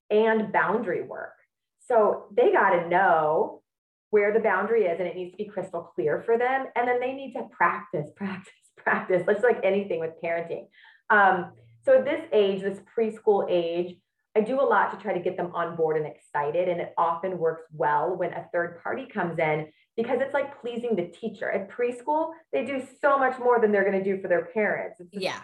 and 0.10 0.52
boundary 0.52 1.02
work. 1.02 1.34
So 1.88 2.26
they 2.36 2.52
got 2.52 2.72
to 2.72 2.88
know 2.88 3.62
where 4.12 4.34
the 4.34 4.40
boundary 4.40 4.86
is 4.86 5.00
and 5.00 5.08
it 5.08 5.16
needs 5.16 5.32
to 5.32 5.38
be 5.38 5.46
crystal 5.46 5.92
clear 5.96 6.22
for 6.22 6.38
them. 6.38 6.68
And 6.76 6.88
then 6.88 7.00
they 7.00 7.14
need 7.14 7.34
to 7.34 7.44
practice, 7.52 8.10
practice, 8.16 8.54
practice, 8.78 9.24
just 9.28 9.44
like 9.44 9.60
anything 9.64 10.00
with 10.00 10.12
parenting. 10.24 10.68
Um, 11.10 11.52
so 11.84 11.98
at 11.98 12.06
this 12.06 12.22
age, 12.32 12.62
this 12.62 12.80
preschool 12.96 13.46
age, 13.50 13.98
I 14.36 14.42
do 14.42 14.62
a 14.62 14.64
lot 14.64 14.92
to 14.92 14.98
try 15.02 15.14
to 15.14 15.20
get 15.20 15.38
them 15.38 15.52
on 15.56 15.76
board 15.76 15.98
and 15.98 16.06
excited. 16.06 16.70
And 16.70 16.80
it 16.80 16.94
often 16.98 17.40
works 17.40 17.64
well 17.74 18.16
when 18.16 18.32
a 18.34 18.48
third 18.54 18.82
party 18.84 19.08
comes 19.08 19.40
in 19.40 19.68
because 19.98 20.20
it's 20.22 20.34
like 20.34 20.62
pleasing 20.62 20.96
the 20.96 21.08
teacher. 21.08 21.52
At 21.52 21.70
preschool, 21.70 22.32
they 22.54 22.64
do 22.64 22.82
so 23.02 23.18
much 23.18 23.40
more 23.40 23.60
than 23.60 23.72
they're 23.72 23.90
going 23.90 24.02
to 24.02 24.04
do 24.04 24.22
for 24.22 24.28
their 24.28 24.46
parents. 24.46 25.02
yeah. 25.12 25.42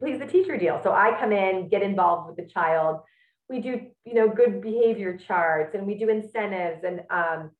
Please 0.00 0.18
the 0.18 0.26
teacher 0.26 0.56
deal. 0.58 0.80
So 0.82 0.92
I 0.92 1.16
come 1.18 1.32
in, 1.32 1.68
get 1.68 1.82
involved 1.82 2.28
with 2.28 2.36
the 2.36 2.52
child. 2.52 3.00
We 3.48 3.60
do, 3.60 3.80
you 4.04 4.14
know, 4.14 4.28
good 4.28 4.60
behavior 4.60 5.16
charts 5.16 5.74
and 5.74 5.86
we 5.86 5.94
do 5.96 6.08
incentives 6.08 6.84
and 6.84 7.02
um, 7.10 7.50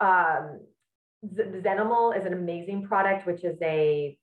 um, 0.00 0.60
Zenimal 1.32 2.18
is 2.18 2.26
an 2.26 2.34
amazing 2.34 2.86
product, 2.86 3.26
which 3.26 3.44
is 3.44 3.56
a 3.62 4.16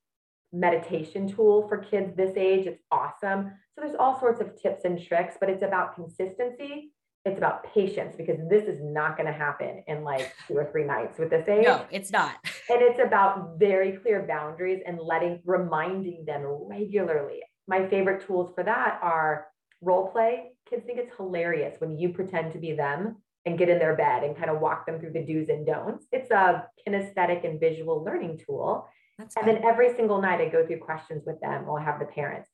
meditation 0.54 1.28
tool 1.28 1.68
for 1.68 1.78
kids 1.78 2.16
this 2.16 2.36
age. 2.36 2.68
It's 2.68 2.82
awesome. 2.92 3.52
So 3.74 3.82
there's 3.82 3.96
all 4.00 4.20
sorts 4.20 4.42
of 4.42 4.62
tips 4.62 4.86
and 4.86 5.02
tricks, 5.02 5.36
but 5.40 5.50
it's 5.50 5.64
about 5.64 5.96
consistency. 5.96 6.92
It's 7.24 7.38
about 7.38 7.72
patience 7.74 8.16
because 8.18 8.38
this 8.50 8.64
is 8.64 8.80
not 8.82 9.16
going 9.16 9.28
to 9.28 9.34
happen 9.34 9.84
in 9.88 10.04
like 10.04 10.34
two 10.48 10.58
or 10.58 10.66
three 10.72 10.84
nights 10.84 11.20
with 11.20 11.30
this 11.30 11.48
age. 11.48 11.66
No, 11.66 11.86
it's 11.92 12.12
not. 12.12 12.36
and 12.70 12.82
it's 12.82 13.00
about 13.00 13.60
very 13.60 13.94
clear 13.98 14.26
boundaries 14.28 14.82
and 14.88 15.00
letting, 15.00 15.40
reminding 15.46 16.26
them 16.26 16.44
regularly. 16.68 17.42
My 17.68 17.88
favorite 17.88 18.26
tools 18.26 18.52
for 18.56 18.64
that 18.64 19.00
are 19.04 19.48
role 19.82 20.10
play. 20.10 20.52
Kids 20.68 20.84
think 20.86 20.98
it's 20.98 21.16
hilarious 21.16 21.80
when 21.80 21.98
you 21.98 22.10
pretend 22.10 22.54
to 22.54 22.60
be 22.60 22.74
them 22.74 23.18
and 23.46 23.58
get 23.58 23.70
in 23.70 23.80
their 23.80 23.96
bed 23.96 24.24
and 24.24 24.36
kind 24.36 24.50
of 24.50 24.60
walk 24.60 24.86
them 24.86 25.00
through 25.00 25.14
the 25.14 25.24
do's 25.24 25.50
and 25.50 25.66
don'ts. 25.66 26.06
It's 26.12 26.32
a 26.32 26.66
kinesthetic 26.88 27.46
and 27.46 27.60
visual 27.60 28.04
learning 28.04 28.42
tool. 28.46 28.88
That's 29.18 29.36
and 29.38 29.48
then 29.48 29.64
every 29.64 29.96
single 29.96 30.22
night 30.22 30.42
I 30.42 30.50
go 30.50 30.66
through 30.66 30.80
questions 30.80 31.24
with 31.26 31.40
them 31.42 31.66
or 31.68 31.80
I 31.80 31.84
have 31.84 32.00
the 32.00 32.06
parents. 32.06 32.50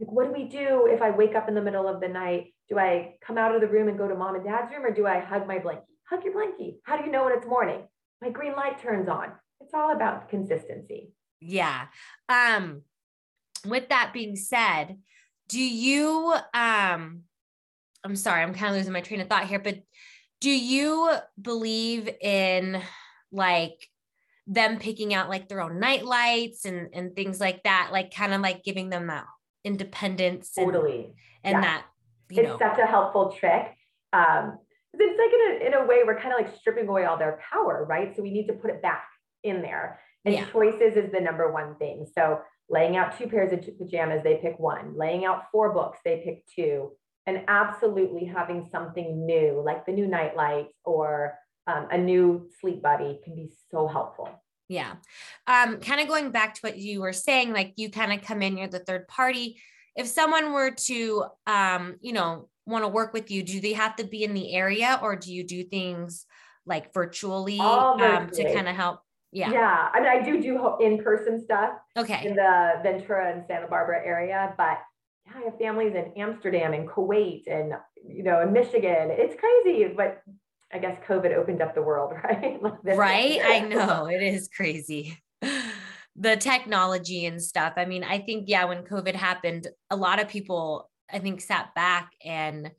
Like, 0.00 0.12
what 0.12 0.26
do 0.26 0.32
we 0.32 0.48
do 0.48 0.86
if 0.86 1.02
I 1.02 1.10
wake 1.10 1.34
up 1.34 1.48
in 1.48 1.54
the 1.54 1.62
middle 1.62 1.88
of 1.88 2.00
the 2.00 2.08
night? 2.08 2.54
Do 2.68 2.78
I 2.78 3.16
come 3.20 3.38
out 3.38 3.54
of 3.54 3.60
the 3.60 3.66
room 3.66 3.88
and 3.88 3.98
go 3.98 4.06
to 4.06 4.14
mom 4.14 4.36
and 4.36 4.44
dad's 4.44 4.72
room 4.72 4.84
or 4.84 4.92
do 4.92 5.06
I 5.06 5.20
hug 5.20 5.46
my 5.46 5.58
blankie? 5.58 5.82
Hug 6.08 6.24
your 6.24 6.34
blankie. 6.34 6.76
How 6.84 6.96
do 6.96 7.04
you 7.04 7.10
know 7.10 7.24
when 7.24 7.36
it's 7.36 7.46
morning? 7.46 7.82
My 8.22 8.30
green 8.30 8.54
light 8.54 8.80
turns 8.80 9.08
on. 9.08 9.32
It's 9.60 9.74
all 9.74 9.92
about 9.92 10.28
consistency. 10.28 11.12
Yeah. 11.40 11.86
Um, 12.28 12.82
with 13.66 13.88
that 13.88 14.12
being 14.12 14.36
said, 14.36 14.98
do 15.48 15.60
you 15.60 16.34
um 16.54 17.22
I'm 18.04 18.16
sorry, 18.16 18.42
I'm 18.42 18.54
kind 18.54 18.70
of 18.70 18.76
losing 18.76 18.92
my 18.92 19.00
train 19.00 19.20
of 19.20 19.28
thought 19.28 19.48
here, 19.48 19.58
but 19.58 19.78
do 20.40 20.50
you 20.50 21.10
believe 21.40 22.08
in 22.20 22.80
like 23.32 23.88
them 24.46 24.78
picking 24.78 25.12
out 25.12 25.28
like 25.28 25.48
their 25.48 25.60
own 25.60 25.80
night 25.80 26.04
lights 26.04 26.64
and 26.64 26.88
and 26.94 27.14
things 27.14 27.40
like 27.40 27.62
that 27.64 27.90
like 27.92 28.14
kind 28.14 28.32
of 28.32 28.40
like 28.40 28.64
giving 28.64 28.88
them 28.88 29.08
that 29.08 29.26
independence 29.64 30.52
totally 30.56 31.14
and, 31.44 31.54
and 31.54 31.54
yeah. 31.54 31.60
that 31.60 31.84
it's 32.30 32.42
know. 32.42 32.58
such 32.58 32.78
a 32.78 32.86
helpful 32.86 33.32
trick 33.38 33.74
um 34.12 34.58
it's 34.94 35.18
like 35.18 35.32
in 35.32 35.72
a, 35.72 35.78
in 35.78 35.82
a 35.82 35.86
way 35.86 36.02
we're 36.04 36.18
kind 36.18 36.32
of 36.32 36.40
like 36.40 36.56
stripping 36.56 36.88
away 36.88 37.04
all 37.04 37.18
their 37.18 37.40
power 37.52 37.84
right 37.88 38.16
so 38.16 38.22
we 38.22 38.30
need 38.30 38.46
to 38.46 38.52
put 38.54 38.70
it 38.70 38.82
back 38.82 39.06
in 39.44 39.62
there 39.62 40.00
and 40.24 40.34
yeah. 40.34 40.44
choices 40.46 40.96
is 40.96 41.12
the 41.12 41.20
number 41.20 41.52
one 41.52 41.76
thing 41.76 42.06
so 42.14 42.40
laying 42.70 42.96
out 42.96 43.16
two 43.16 43.26
pairs 43.26 43.52
of 43.52 43.60
pajamas 43.78 44.22
they 44.22 44.36
pick 44.36 44.58
one 44.58 44.96
laying 44.96 45.24
out 45.24 45.44
four 45.52 45.72
books 45.72 45.98
they 46.04 46.22
pick 46.24 46.44
two 46.54 46.90
and 47.28 47.44
absolutely 47.46 48.24
having 48.24 48.66
something 48.72 49.26
new, 49.26 49.62
like 49.62 49.84
the 49.84 49.92
new 49.92 50.06
nightlight 50.06 50.68
or 50.82 51.34
um, 51.66 51.86
a 51.90 51.98
new 51.98 52.48
sleep 52.58 52.80
buddy 52.80 53.20
can 53.22 53.34
be 53.34 53.52
so 53.70 53.86
helpful. 53.86 54.30
Yeah. 54.68 54.96
Um, 55.46 55.80
kind 55.80 56.00
of 56.00 56.08
going 56.08 56.30
back 56.30 56.54
to 56.54 56.60
what 56.60 56.78
you 56.78 57.00
were 57.00 57.12
saying, 57.12 57.52
like 57.52 57.72
you 57.76 57.90
kind 57.90 58.12
of 58.12 58.22
come 58.22 58.42
in, 58.42 58.58
you're 58.58 58.68
the 58.68 58.78
third 58.78 59.08
party. 59.08 59.60
If 59.96 60.06
someone 60.06 60.52
were 60.52 60.70
to, 60.70 61.24
um, 61.46 61.96
you 62.00 62.12
know, 62.12 62.48
want 62.66 62.84
to 62.84 62.88
work 62.88 63.12
with 63.12 63.30
you, 63.30 63.42
do 63.42 63.60
they 63.60 63.72
have 63.72 63.96
to 63.96 64.04
be 64.04 64.24
in 64.24 64.34
the 64.34 64.54
area 64.54 65.00
or 65.02 65.16
do 65.16 65.32
you 65.32 65.42
do 65.42 65.64
things 65.64 66.26
like 66.66 66.92
virtually 66.92 67.58
um, 67.58 68.28
to 68.30 68.54
kind 68.54 68.68
of 68.68 68.76
help? 68.76 69.00
Yeah. 69.32 69.50
Yeah. 69.50 69.88
I 69.92 70.00
mean, 70.00 70.08
I 70.08 70.22
do 70.22 70.40
do 70.40 70.76
in 70.80 71.02
person 71.02 71.42
stuff. 71.42 71.70
Okay. 71.96 72.26
In 72.26 72.36
the 72.36 72.74
Ventura 72.82 73.32
and 73.32 73.44
Santa 73.46 73.66
Barbara 73.66 74.02
area, 74.04 74.54
but 74.56 74.78
yeah, 75.26 75.32
I 75.36 75.44
have 75.44 75.58
families 75.58 75.94
in 75.94 76.12
Amsterdam 76.16 76.74
and 76.74 76.88
Kuwait 76.88 77.42
and, 77.46 77.72
you 78.06 78.22
know, 78.22 78.42
in 78.42 78.52
Michigan. 78.52 79.08
It's 79.10 79.34
crazy, 79.38 79.92
but 79.96 80.22
I 80.72 80.78
guess 80.78 80.98
COVID 81.06 81.34
opened 81.34 81.62
up 81.62 81.74
the 81.74 81.82
world, 81.82 82.12
right? 82.24 82.62
like 82.62 82.96
right. 82.96 83.40
I 83.42 83.60
know 83.60 84.06
it 84.10 84.22
is 84.22 84.48
crazy. 84.54 85.18
the 86.16 86.36
technology 86.36 87.26
and 87.26 87.42
stuff. 87.42 87.74
I 87.76 87.84
mean, 87.84 88.04
I 88.04 88.18
think, 88.18 88.48
yeah, 88.48 88.64
when 88.64 88.82
COVID 88.82 89.14
happened, 89.14 89.68
a 89.90 89.96
lot 89.96 90.20
of 90.20 90.28
people, 90.28 90.90
I 91.12 91.20
think, 91.20 91.40
sat 91.40 91.74
back 91.74 92.10
and 92.24 92.72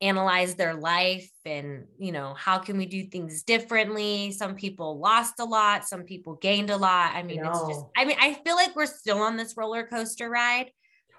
analyzed 0.00 0.58
their 0.58 0.74
life 0.74 1.30
and, 1.44 1.86
you 1.98 2.12
know, 2.12 2.34
how 2.34 2.58
can 2.58 2.76
we 2.76 2.86
do 2.86 3.04
things 3.04 3.42
differently? 3.42 4.30
Some 4.32 4.54
people 4.54 4.98
lost 4.98 5.40
a 5.40 5.44
lot, 5.44 5.88
some 5.88 6.02
people 6.02 6.34
gained 6.34 6.70
a 6.70 6.76
lot. 6.76 7.14
I 7.14 7.22
mean, 7.22 7.44
it's 7.44 7.60
just, 7.66 7.84
I 7.96 8.04
mean, 8.04 8.18
I 8.20 8.34
feel 8.34 8.54
like 8.54 8.76
we're 8.76 8.86
still 8.86 9.22
on 9.22 9.36
this 9.36 9.56
roller 9.56 9.86
coaster 9.86 10.28
ride. 10.30 10.70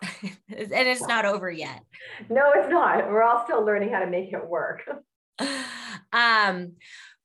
and 0.24 0.38
it's 0.50 1.06
not 1.06 1.26
over 1.26 1.52
yet. 1.52 1.82
No, 2.30 2.54
it's 2.56 2.70
not. 2.70 3.10
We're 3.10 3.24
all 3.24 3.44
still 3.44 3.66
learning 3.66 3.92
how 3.92 4.00
to 4.00 4.08
make 4.08 4.32
it 4.32 4.48
work. 4.48 4.82
um 6.14 6.74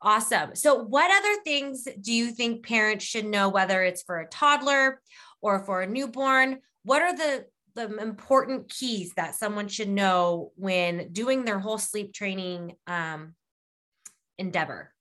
awesome 0.02 0.54
so 0.54 0.74
what 0.82 1.10
other 1.10 1.42
things 1.42 1.86
do 2.00 2.12
you 2.12 2.30
think 2.30 2.66
parents 2.66 3.04
should 3.04 3.24
know 3.24 3.48
whether 3.48 3.82
it's 3.82 4.02
for 4.02 4.20
a 4.20 4.28
toddler 4.28 5.00
or 5.40 5.64
for 5.64 5.82
a 5.82 5.86
newborn 5.86 6.58
what 6.84 7.02
are 7.02 7.16
the 7.16 7.44
the 7.74 7.96
important 7.98 8.68
keys 8.68 9.12
that 9.16 9.34
someone 9.34 9.66
should 9.66 9.88
know 9.88 10.52
when 10.56 11.08
doing 11.12 11.44
their 11.44 11.58
whole 11.58 11.78
sleep 11.78 12.12
training 12.12 12.74
um, 12.86 13.34
endeavor 14.38 14.94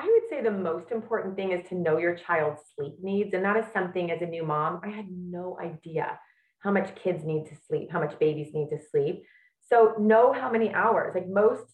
I 0.00 0.04
would 0.04 0.30
say 0.30 0.42
the 0.42 0.50
most 0.50 0.90
important 0.92 1.36
thing 1.36 1.52
is 1.52 1.68
to 1.68 1.74
know 1.74 1.98
your 1.98 2.14
child's 2.14 2.62
sleep 2.74 2.94
needs. 3.02 3.34
And 3.34 3.44
that 3.44 3.58
is 3.58 3.66
something 3.74 4.10
as 4.10 4.22
a 4.22 4.26
new 4.26 4.42
mom, 4.42 4.80
I 4.82 4.88
had 4.88 5.06
no 5.10 5.58
idea 5.60 6.18
how 6.60 6.70
much 6.70 6.94
kids 6.94 7.22
need 7.22 7.46
to 7.48 7.56
sleep, 7.68 7.90
how 7.92 8.00
much 8.00 8.18
babies 8.18 8.54
need 8.54 8.70
to 8.70 8.78
sleep. 8.90 9.24
So 9.68 9.94
know 9.98 10.32
how 10.32 10.50
many 10.50 10.72
hours. 10.72 11.14
Like 11.14 11.28
most 11.28 11.64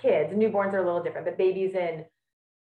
kids, 0.00 0.32
newborns 0.32 0.72
are 0.72 0.78
a 0.78 0.84
little 0.84 1.02
different, 1.02 1.26
but 1.26 1.38
babies 1.38 1.74
and 1.78 2.04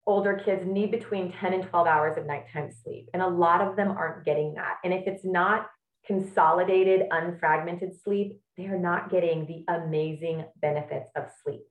older 0.07 0.41
kids 0.45 0.67
need 0.67 0.91
between 0.91 1.33
10 1.33 1.55
and 1.55 1.65
12 1.65 1.87
hours 1.87 2.17
of 2.17 2.27
nighttime 2.27 2.71
sleep. 2.71 3.09
And 3.15 3.23
a 3.23 3.29
lot 3.29 3.61
of 3.61 3.77
them 3.77 3.91
aren't 3.91 4.25
getting 4.25 4.55
that. 4.55 4.77
And 4.85 4.93
if 4.93 5.07
it's 5.07 5.25
not 5.25 5.67
consolidated, 6.07 7.09
unfragmented 7.11 8.03
sleep, 8.03 8.39
they 8.57 8.67
are 8.67 8.79
not 8.79 9.11
getting 9.11 9.47
the 9.47 9.65
amazing 9.73 10.45
benefits 10.61 11.09
of 11.17 11.25
sleep. 11.43 11.63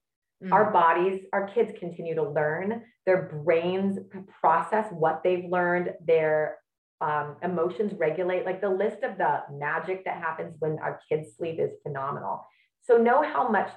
Mm. 0.44 0.52
Our 0.52 0.72
bodies, 0.72 1.22
our 1.32 1.48
kids 1.48 1.72
continue 1.80 2.16
to 2.16 2.30
learn, 2.30 2.84
their 3.06 3.42
brains 3.44 4.00
process 4.42 4.88
what 4.92 5.22
they've 5.24 5.46
learned, 5.46 5.94
their 6.06 6.58
um, 7.02 7.36
emotions 7.44 7.94
regulate. 7.98 8.46
Like 8.46 8.62
the 8.62 8.70
list 8.70 9.04
of 9.04 9.18
the 9.18 9.42
magic 9.52 10.06
that 10.06 10.18
happens 10.18 10.56
when 10.60 10.80
our 10.80 11.00
kids 11.10 11.36
sleep 11.38 11.60
is 11.60 11.72
phenomenal. 11.84 12.46
So 12.82 12.98
know 12.98 13.24
how 13.24 13.50
much 13.50 13.72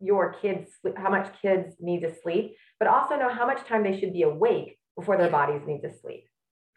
your 0.00 0.34
kids 0.40 0.70
how 0.96 1.10
much 1.10 1.30
kids 1.42 1.76
need 1.80 2.00
to 2.00 2.14
sleep 2.22 2.56
but 2.78 2.88
also 2.88 3.16
know 3.16 3.28
how 3.28 3.46
much 3.46 3.64
time 3.66 3.82
they 3.82 3.98
should 3.98 4.12
be 4.12 4.22
awake 4.22 4.78
before 4.96 5.16
their 5.16 5.30
bodies 5.30 5.62
need 5.66 5.82
to 5.82 5.92
sleep. 5.92 6.24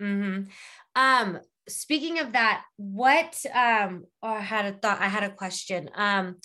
Mm-hmm. 0.02 0.44
um 0.96 1.40
speaking 1.68 2.20
of 2.20 2.34
that 2.34 2.64
what 2.76 3.36
um 3.54 4.06
oh, 4.22 4.30
i 4.30 4.40
had 4.40 4.66
a 4.66 4.78
thought 4.78 5.00
i 5.00 5.08
had 5.08 5.24
a 5.24 5.30
question. 5.30 5.90
Um 5.96 6.38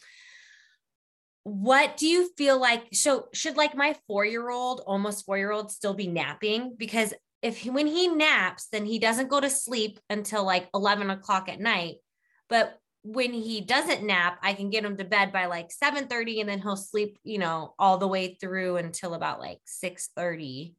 what 1.45 1.97
do 1.97 2.07
you 2.07 2.31
feel 2.37 2.61
like 2.61 2.85
so 2.93 3.29
should 3.33 3.57
like 3.57 3.75
my 3.75 3.97
four 4.07 4.25
year 4.25 4.51
old 4.51 4.83
almost 4.87 5.25
four 5.25 5.39
year 5.39 5.51
old 5.51 5.71
still 5.73 5.95
be 5.95 6.07
napping? 6.07 6.75
Because 6.77 7.15
if 7.41 7.57
he, 7.59 7.71
when 7.71 7.87
he 7.87 8.09
naps 8.09 8.69
then 8.71 8.85
he 8.85 8.99
doesn't 8.99 9.31
go 9.31 9.41
to 9.41 9.49
sleep 9.49 9.99
until 10.11 10.45
like 10.45 10.69
11 10.75 11.09
o'clock 11.11 11.49
at 11.49 11.61
night. 11.61 11.97
But 12.49 12.79
when 13.03 13.33
he 13.33 13.61
doesn't 13.61 14.03
nap, 14.03 14.39
I 14.43 14.55
can 14.55 14.71
get 14.71 14.85
him 14.85 14.97
to 14.97 15.05
bed 15.05 15.33
by 15.33 15.47
like 15.47 15.71
7 15.71 16.09
30 16.09 16.41
and 16.41 16.49
then 16.49 16.61
he'll 16.61 16.77
sleep, 16.77 17.19
you 17.23 17.39
know, 17.39 17.75
all 17.79 17.99
the 17.99 18.09
way 18.09 18.37
through 18.41 18.77
until 18.77 19.15
about 19.15 19.41
like 19.41 19.61
6 19.67 20.11
30. 20.17 20.75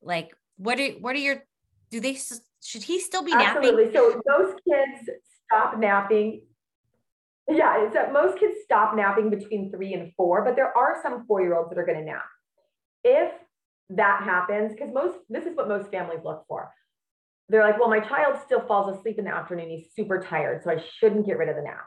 Like, 0.00 0.34
what 0.56 0.78
are 0.78 0.90
what 0.92 1.14
are 1.14 1.20
your 1.20 1.44
do 1.90 2.00
they 2.00 2.18
should 2.62 2.82
he 2.82 3.00
still 3.00 3.22
be 3.22 3.32
Absolutely. 3.32 3.86
napping? 3.86 3.94
So 3.94 4.22
most 4.26 4.60
kids 4.64 5.10
stop 5.46 5.78
napping. 5.78 6.42
Yeah, 7.48 7.84
it's 7.84 7.94
that 7.94 8.12
most 8.12 8.38
kids 8.38 8.58
stop 8.64 8.94
napping 8.94 9.28
between 9.28 9.70
three 9.72 9.94
and 9.94 10.12
four, 10.16 10.44
but 10.44 10.54
there 10.54 10.76
are 10.76 11.00
some 11.02 11.26
four-year-olds 11.26 11.70
that 11.70 11.78
are 11.78 11.84
going 11.84 11.98
to 11.98 12.04
nap. 12.04 12.24
If 13.02 13.32
that 13.90 14.22
happens, 14.22 14.72
because 14.72 14.94
most 14.94 15.18
this 15.28 15.44
is 15.44 15.56
what 15.56 15.68
most 15.68 15.90
families 15.90 16.20
look 16.24 16.44
for 16.46 16.72
they're 17.52 17.62
like, 17.62 17.78
well, 17.78 17.88
my 17.88 18.00
child 18.00 18.38
still 18.44 18.66
falls 18.66 18.96
asleep 18.96 19.18
in 19.18 19.26
the 19.26 19.34
afternoon. 19.34 19.68
He's 19.68 19.92
super 19.94 20.20
tired, 20.20 20.62
so 20.64 20.70
I 20.70 20.82
shouldn't 20.98 21.26
get 21.26 21.38
rid 21.38 21.48
of 21.48 21.56
the 21.56 21.62
nap. 21.62 21.86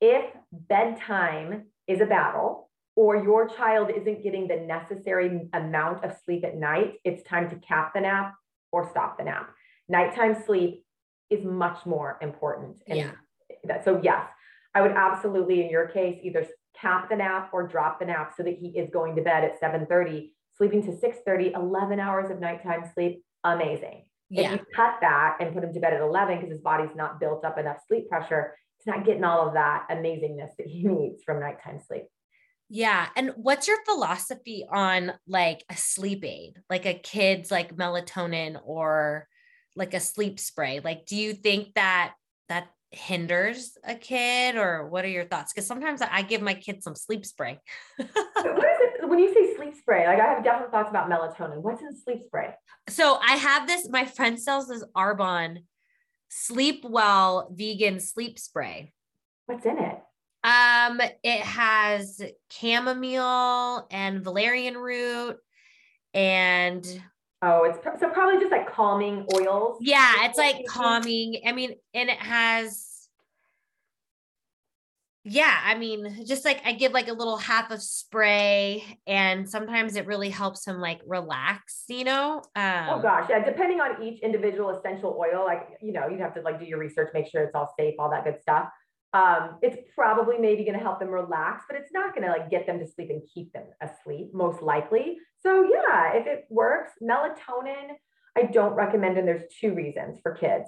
If 0.00 0.24
bedtime 0.52 1.66
is 1.88 2.00
a 2.00 2.06
battle, 2.06 2.70
or 2.94 3.16
your 3.16 3.48
child 3.48 3.90
isn't 3.90 4.22
getting 4.22 4.46
the 4.46 4.56
necessary 4.56 5.48
amount 5.52 6.04
of 6.04 6.12
sleep 6.24 6.44
at 6.44 6.56
night, 6.56 6.94
it's 7.04 7.22
time 7.22 7.48
to 7.50 7.56
cap 7.56 7.92
the 7.94 8.00
nap 8.00 8.34
or 8.70 8.88
stop 8.90 9.18
the 9.18 9.24
nap. 9.24 9.50
Nighttime 9.88 10.36
sleep 10.44 10.84
is 11.30 11.44
much 11.44 11.84
more 11.86 12.18
important. 12.20 12.82
And 12.86 12.98
yeah. 12.98 13.10
That, 13.64 13.84
so, 13.84 14.00
yes, 14.02 14.26
I 14.74 14.82
would 14.82 14.92
absolutely, 14.92 15.62
in 15.64 15.70
your 15.70 15.88
case, 15.88 16.18
either 16.22 16.46
cap 16.78 17.08
the 17.10 17.16
nap 17.16 17.50
or 17.52 17.66
drop 17.66 17.98
the 17.98 18.06
nap 18.06 18.34
so 18.36 18.42
that 18.42 18.54
he 18.54 18.68
is 18.68 18.90
going 18.90 19.16
to 19.16 19.22
bed 19.22 19.44
at 19.44 19.60
7:30, 19.60 20.32
sleeping 20.56 20.82
to 20.82 20.92
6:30, 20.92 21.54
11 21.54 21.98
hours 21.98 22.30
of 22.30 22.40
nighttime 22.40 22.84
sleep. 22.94 23.24
Amazing. 23.44 24.04
Yeah. 24.32 24.54
If 24.54 24.60
you 24.60 24.66
cut 24.74 24.94
that 25.02 25.36
and 25.40 25.52
put 25.52 25.62
him 25.62 25.74
to 25.74 25.80
bed 25.80 25.92
at 25.92 26.00
11 26.00 26.36
because 26.36 26.50
his 26.50 26.60
body's 26.62 26.96
not 26.96 27.20
built 27.20 27.44
up 27.44 27.58
enough 27.58 27.78
sleep 27.86 28.08
pressure, 28.08 28.56
he's 28.78 28.86
not 28.86 29.04
getting 29.04 29.24
all 29.24 29.46
of 29.46 29.54
that 29.54 29.86
amazingness 29.90 30.56
that 30.56 30.66
he 30.66 30.82
needs 30.88 31.22
from 31.22 31.40
nighttime 31.40 31.80
sleep. 31.86 32.04
Yeah. 32.70 33.08
And 33.14 33.32
what's 33.36 33.68
your 33.68 33.84
philosophy 33.84 34.64
on 34.72 35.12
like 35.28 35.62
a 35.68 35.76
sleep 35.76 36.24
aid, 36.24 36.54
like 36.70 36.86
a 36.86 36.94
kid's 36.94 37.50
like 37.50 37.76
melatonin 37.76 38.58
or 38.64 39.28
like 39.76 39.92
a 39.92 40.00
sleep 40.00 40.40
spray? 40.40 40.80
Like, 40.82 41.04
do 41.04 41.16
you 41.16 41.34
think 41.34 41.74
that 41.74 42.14
that 42.48 42.68
hinders 42.90 43.76
a 43.84 43.94
kid 43.94 44.56
or 44.56 44.88
what 44.88 45.04
are 45.04 45.08
your 45.08 45.26
thoughts? 45.26 45.52
Because 45.52 45.66
sometimes 45.66 46.00
I 46.00 46.22
give 46.22 46.40
my 46.40 46.54
kids 46.54 46.84
some 46.84 46.94
sleep 46.94 47.26
spray. 47.26 47.60
what 47.96 48.08
is 48.08 48.81
when 49.12 49.18
you 49.18 49.34
say 49.34 49.54
sleep 49.56 49.74
spray? 49.76 50.06
Like 50.06 50.18
I 50.18 50.24
have 50.32 50.42
definite 50.42 50.70
thoughts 50.70 50.88
about 50.88 51.10
melatonin. 51.10 51.58
What's 51.58 51.82
in 51.82 51.94
sleep 51.94 52.22
spray? 52.24 52.54
So 52.88 53.18
I 53.22 53.32
have 53.36 53.66
this, 53.66 53.86
my 53.90 54.06
friend 54.06 54.40
sells 54.40 54.68
this 54.68 54.82
Arbonne 54.96 55.64
sleep 56.30 56.82
well 56.82 57.50
vegan 57.52 58.00
sleep 58.00 58.38
spray. 58.38 58.94
What's 59.44 59.66
in 59.66 59.76
it? 59.76 59.98
Um, 60.44 61.02
it 61.22 61.40
has 61.40 62.22
chamomile 62.50 63.86
and 63.90 64.24
valerian 64.24 64.78
root 64.78 65.36
and 66.14 67.02
oh, 67.42 67.64
it's 67.64 68.00
so 68.00 68.08
probably 68.08 68.40
just 68.40 68.50
like 68.50 68.72
calming 68.72 69.26
oils. 69.34 69.76
Yeah, 69.82 70.24
it's 70.24 70.38
like 70.38 70.64
calming. 70.66 71.42
I 71.46 71.52
mean, 71.52 71.74
and 71.92 72.08
it 72.08 72.18
has 72.18 72.91
yeah, 75.24 75.60
I 75.64 75.76
mean, 75.76 76.24
just 76.26 76.44
like 76.44 76.60
I 76.64 76.72
give 76.72 76.90
like 76.92 77.06
a 77.06 77.12
little 77.12 77.36
half 77.36 77.70
of 77.70 77.80
spray, 77.80 78.98
and 79.06 79.48
sometimes 79.48 79.94
it 79.94 80.06
really 80.06 80.30
helps 80.30 80.66
him 80.66 80.80
like 80.80 81.00
relax, 81.06 81.84
you 81.88 82.02
know. 82.02 82.42
Oh, 82.56 82.60
um, 82.60 82.88
oh 82.90 83.02
gosh, 83.02 83.28
yeah. 83.30 83.44
Depending 83.44 83.80
on 83.80 84.02
each 84.02 84.20
individual 84.20 84.70
essential 84.70 85.16
oil, 85.16 85.44
like 85.44 85.68
you 85.80 85.92
know, 85.92 86.08
you'd 86.08 86.20
have 86.20 86.34
to 86.34 86.40
like 86.40 86.58
do 86.58 86.66
your 86.66 86.78
research, 86.78 87.10
make 87.14 87.28
sure 87.28 87.44
it's 87.44 87.54
all 87.54 87.72
safe, 87.78 87.94
all 88.00 88.10
that 88.10 88.24
good 88.24 88.40
stuff. 88.42 88.68
Um, 89.12 89.58
it's 89.62 89.76
probably 89.94 90.38
maybe 90.38 90.64
going 90.64 90.76
to 90.78 90.82
help 90.82 90.98
them 90.98 91.10
relax, 91.10 91.64
but 91.68 91.78
it's 91.78 91.92
not 91.92 92.14
going 92.14 92.26
to 92.26 92.32
like 92.32 92.50
get 92.50 92.66
them 92.66 92.78
to 92.80 92.86
sleep 92.86 93.10
and 93.10 93.22
keep 93.32 93.52
them 93.52 93.66
asleep, 93.80 94.30
most 94.32 94.62
likely. 94.62 95.18
So 95.40 95.62
yeah, 95.62 96.14
if 96.14 96.26
it 96.26 96.46
works, 96.48 96.92
melatonin, 97.02 97.90
I 98.36 98.44
don't 98.44 98.72
recommend, 98.72 99.18
and 99.18 99.28
there's 99.28 99.44
two 99.60 99.74
reasons 99.74 100.18
for 100.22 100.32
kids. 100.32 100.64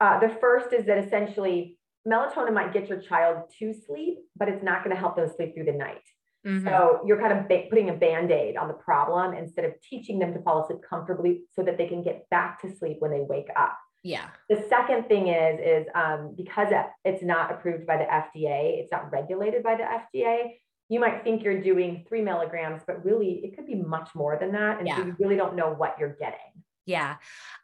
Uh, 0.00 0.20
the 0.20 0.28
first 0.40 0.72
is 0.72 0.86
that 0.86 0.98
essentially 0.98 1.77
melatonin 2.08 2.54
might 2.54 2.72
get 2.72 2.88
your 2.88 3.00
child 3.00 3.44
to 3.58 3.74
sleep, 3.86 4.18
but 4.36 4.48
it's 4.48 4.62
not 4.62 4.82
going 4.84 4.94
to 4.94 5.00
help 5.00 5.16
them 5.16 5.28
sleep 5.34 5.54
through 5.54 5.64
the 5.64 5.72
night. 5.72 6.02
Mm-hmm. 6.46 6.66
So 6.66 7.00
you're 7.04 7.20
kind 7.20 7.38
of 7.38 7.48
ba- 7.48 7.66
putting 7.68 7.90
a 7.90 7.94
band-aid 7.94 8.56
on 8.56 8.68
the 8.68 8.74
problem 8.74 9.34
instead 9.34 9.64
of 9.64 9.72
teaching 9.82 10.18
them 10.18 10.32
to 10.34 10.40
fall 10.42 10.64
asleep 10.64 10.80
comfortably 10.88 11.42
so 11.52 11.62
that 11.62 11.76
they 11.76 11.86
can 11.86 12.02
get 12.02 12.28
back 12.30 12.60
to 12.62 12.74
sleep 12.74 12.96
when 13.00 13.10
they 13.10 13.20
wake 13.20 13.48
up. 13.56 13.76
Yeah. 14.04 14.28
The 14.48 14.64
second 14.68 15.08
thing 15.08 15.28
is 15.28 15.60
is 15.60 15.86
um, 15.94 16.34
because 16.36 16.68
it's 17.04 17.22
not 17.22 17.50
approved 17.50 17.86
by 17.86 17.96
the 17.96 18.04
FDA, 18.04 18.78
it's 18.78 18.92
not 18.92 19.10
regulated 19.12 19.62
by 19.62 19.74
the 19.76 19.82
FDA. 19.82 20.52
you 20.88 21.00
might 21.00 21.22
think 21.22 21.42
you're 21.42 21.60
doing 21.60 22.06
three 22.08 22.22
milligrams, 22.22 22.82
but 22.86 23.04
really 23.04 23.40
it 23.44 23.56
could 23.56 23.66
be 23.66 23.74
much 23.74 24.10
more 24.14 24.38
than 24.38 24.52
that. 24.52 24.78
And 24.78 24.86
yeah. 24.86 24.96
so 24.96 25.04
you 25.06 25.16
really 25.18 25.36
don't 25.36 25.56
know 25.56 25.74
what 25.74 25.96
you're 25.98 26.16
getting. 26.18 26.64
Yeah. 26.86 27.16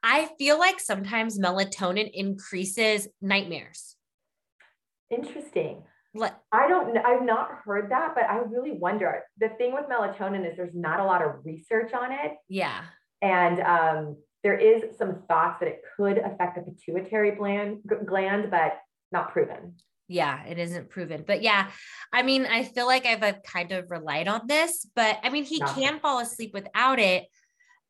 I 0.02 0.28
feel 0.38 0.58
like 0.58 0.78
sometimes 0.80 1.38
melatonin 1.38 2.10
increases 2.12 3.08
nightmares. 3.22 3.93
Interesting. 5.10 5.82
What? 6.12 6.40
I 6.52 6.68
don't 6.68 6.96
I've 6.96 7.24
not 7.24 7.50
heard 7.64 7.90
that, 7.90 8.14
but 8.14 8.24
I 8.24 8.38
really 8.38 8.72
wonder. 8.72 9.22
The 9.38 9.48
thing 9.50 9.74
with 9.74 9.86
melatonin 9.86 10.48
is 10.48 10.56
there's 10.56 10.74
not 10.74 11.00
a 11.00 11.04
lot 11.04 11.22
of 11.22 11.44
research 11.44 11.92
on 11.92 12.12
it. 12.12 12.36
Yeah. 12.48 12.82
And 13.20 13.60
um, 13.60 14.16
there 14.44 14.56
is 14.56 14.96
some 14.96 15.22
thoughts 15.26 15.58
that 15.60 15.68
it 15.68 15.82
could 15.96 16.18
affect 16.18 16.56
the 16.56 16.70
pituitary 16.70 17.32
gland, 17.32 17.80
gland, 18.06 18.50
but 18.50 18.78
not 19.10 19.32
proven. 19.32 19.74
Yeah, 20.06 20.44
it 20.44 20.58
isn't 20.58 20.90
proven. 20.90 21.24
But 21.26 21.42
yeah, 21.42 21.70
I 22.12 22.22
mean, 22.22 22.44
I 22.44 22.64
feel 22.64 22.86
like 22.86 23.06
I've, 23.06 23.22
I've 23.22 23.42
kind 23.42 23.72
of 23.72 23.90
relied 23.90 24.28
on 24.28 24.42
this, 24.46 24.86
but 24.94 25.18
I 25.22 25.30
mean, 25.30 25.44
he 25.44 25.60
can 25.60 25.98
fall 25.98 26.20
asleep 26.20 26.52
without 26.52 26.98
it. 26.98 27.24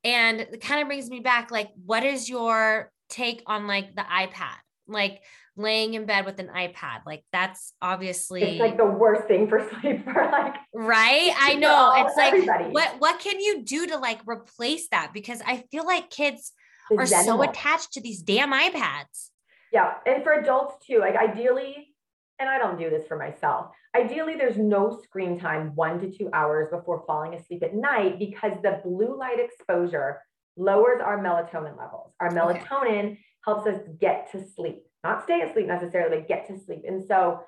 And 0.05 0.41
it 0.41 0.61
kind 0.61 0.81
of 0.81 0.87
brings 0.87 1.11
me 1.11 1.21
back 1.21 1.51
like, 1.51 1.71
what 1.85 2.05
is 2.05 2.29
your 2.29 2.93
take 3.09 3.43
on 3.47 3.67
like 3.67 3.97
the 3.97 4.03
iPad? 4.03 4.55
Like, 4.87 5.23
laying 5.57 5.95
in 5.95 6.05
bed 6.05 6.25
with 6.25 6.39
an 6.41 6.49
iPad. 6.49 7.01
Like 7.07 7.25
that's 7.33 7.75
obviously 7.81 8.43
it's 8.43 8.61
like 8.61 8.77
the 8.77 8.85
worst 8.85 9.29
thing 9.29 9.49
for 9.49 9.69
sleep 9.81 10.05
for 10.05 10.29
like 10.31 10.55
right. 10.75 11.33
I 11.37 11.55
know. 11.59 11.93
It's 11.97 12.17
like 12.17 12.35
everybody. 12.35 12.65
what 12.71 12.97
what 12.99 13.21
can 13.21 13.41
you 13.41 13.63
do 13.63 13.87
to 13.89 13.99
like 13.99 14.21
replace 14.27 14.89
that? 14.89 15.13
Because 15.13 15.41
I 15.47 15.65
feel 15.71 15.87
like 15.87 16.11
kids 16.11 16.53
are 16.97 17.07
so 17.07 17.43
attached 17.43 17.93
to 17.93 18.01
these 18.01 18.23
damn 18.23 18.53
iPads. 18.53 19.31
Yeah. 19.73 19.95
And 20.07 20.23
for 20.23 20.33
adults 20.33 20.85
too, 20.87 20.99
like 20.99 21.17
ideally, 21.17 21.95
and 22.39 22.49
I 22.49 22.59
don't 22.59 22.79
do 22.79 22.91
this 22.91 23.07
for 23.07 23.17
myself. 23.17 23.71
Ideally, 23.97 24.35
there's 24.37 24.59
no 24.59 25.01
screen 25.03 25.39
time 25.39 25.73
one 25.75 26.01
to 26.01 26.11
two 26.11 26.29
hours 26.33 26.69
before 26.71 27.05
falling 27.07 27.35
asleep 27.35 27.63
at 27.63 27.75
night 27.75 28.19
because 28.19 28.53
the 28.63 28.81
blue 28.85 29.17
light 29.17 29.39
exposure 29.39 30.21
lowers 30.57 31.01
our 31.01 31.19
melatonin 31.19 31.79
levels. 31.79 32.13
Our 32.21 32.31
melatonin 32.31 33.13
okay. 33.13 33.21
Helps 33.45 33.67
us 33.67 33.81
get 34.01 34.31
to 34.33 34.45
sleep 34.55 34.85
not 35.05 35.23
stay 35.25 35.43
asleep 35.43 35.67
necessarily, 35.67 36.17
but 36.17 36.29
get 36.29 36.49
to 36.49 36.59
sleep. 36.59 36.83
And 36.89 37.05
so, 37.07 37.41